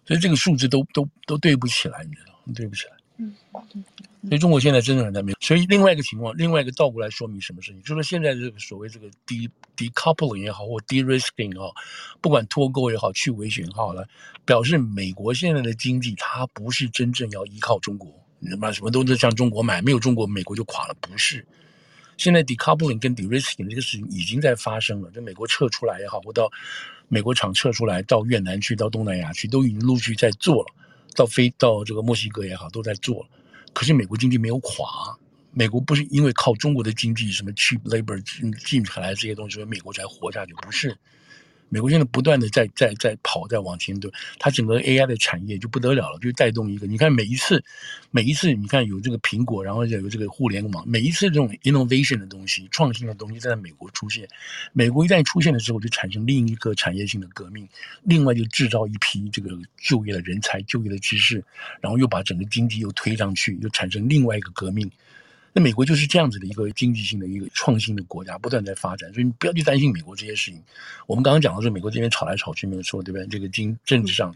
[0.06, 2.34] 所以这个数字都都都对不起来，你知道？
[2.54, 3.01] 对不起来。
[3.24, 3.36] 嗯，
[4.24, 5.38] 所以中国现在真的很难没有。
[5.40, 7.80] 所以另外一个情况，另外一个倒过来说明什么事情？
[7.84, 9.48] 就是现在这个所谓这个 de
[9.78, 11.72] decoupling 也好，或 de-risking 也好，
[12.20, 14.08] 不管脱钩也好，去维权也好了，
[14.44, 18.72] 表示美国现在的经济它不是真正要依靠中国，你知道吗？
[18.72, 21.46] 什么都在向中国买，没有中国，美国就垮了，不是。
[22.18, 26.52] 现在 decoupling 跟 de-risking 这个事情已经在发生了，就美国撤出来也好，或到
[27.08, 30.74] 美国厂撤出来，到越南去，到东南亚去，都已经陆续在做了。
[31.16, 33.28] 到飞到这个墨西哥也好，都在做。
[33.74, 35.18] 可是美国经济没有垮，
[35.52, 40.98] 美国不是因为靠中国的经济什么 cheap labor 进进来这些东西，所以美国才活下去，不是。
[41.74, 46.86] 美国现在不断的在在在跑，在往前对，它整个 AI 的产业就不得了了，就带动一个。
[46.86, 47.64] 你看每一次，
[48.12, 54.28] 每一次你看有这个苹果，然后有这个互联网，每一次这种 innovation 的东西、创新的东西在美国出现，
[54.74, 57.66] 美国一旦出现的时候，就产生另一个产业性的革命，
[58.04, 61.42] 另外就制造一批这个就业的人才、就业的知识，
[61.80, 64.92] 然后又把整个经济又推上去，又产生另外一个革命。
[65.54, 70.64] 那美国就是这样子的一个经济性的一个创新的国家，不断在发展，所以你不要去担心美国这些事情。
[71.08, 73.28] 我们刚刚讲到说，美国这边吵来吵去没有错，对不对？
[73.28, 74.34] 这个经政治上，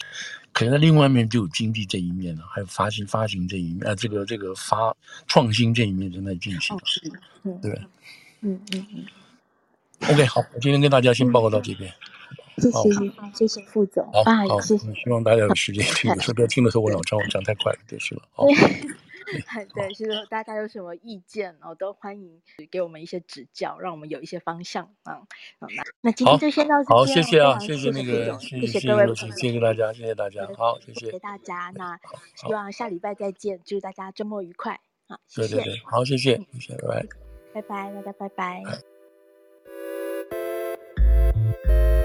[0.51, 4.93] 可能在另外一面就有经济这一面了，还有发行发行这一面，啊，这个这个发
[5.27, 6.77] 创新这一面正在进行，
[7.43, 7.81] 对不对？
[8.41, 9.05] 嗯嗯嗯。
[10.11, 11.89] OK，好，我今天跟大家先报告到这边。
[12.57, 12.89] 谢谢，
[13.33, 14.05] 谢谢副总。
[14.11, 14.77] 好，好，希
[15.09, 18.21] 望大家有时间 听，有时候不要听的时候我老张，我讲太快了，就是了。
[18.33, 18.45] 好。
[19.73, 25.15] 对，是说大家有什么意见哦，都欢迎给我们一些指教，让我们有一些方向啊。
[25.59, 26.97] 好，那那今天就先到这边。
[26.97, 31.71] 好，谢谢啊，谢谢那个，谢谢各位，谢谢大家，谢谢大家，好，谢谢，谢谢大家。
[31.75, 31.99] 那
[32.35, 35.19] 希望下礼拜再见，祝大家周末愉快啊！
[35.27, 37.07] 谢谢，好，谢谢，谢谢，拜拜，
[37.53, 38.63] 拜拜，大家拜拜。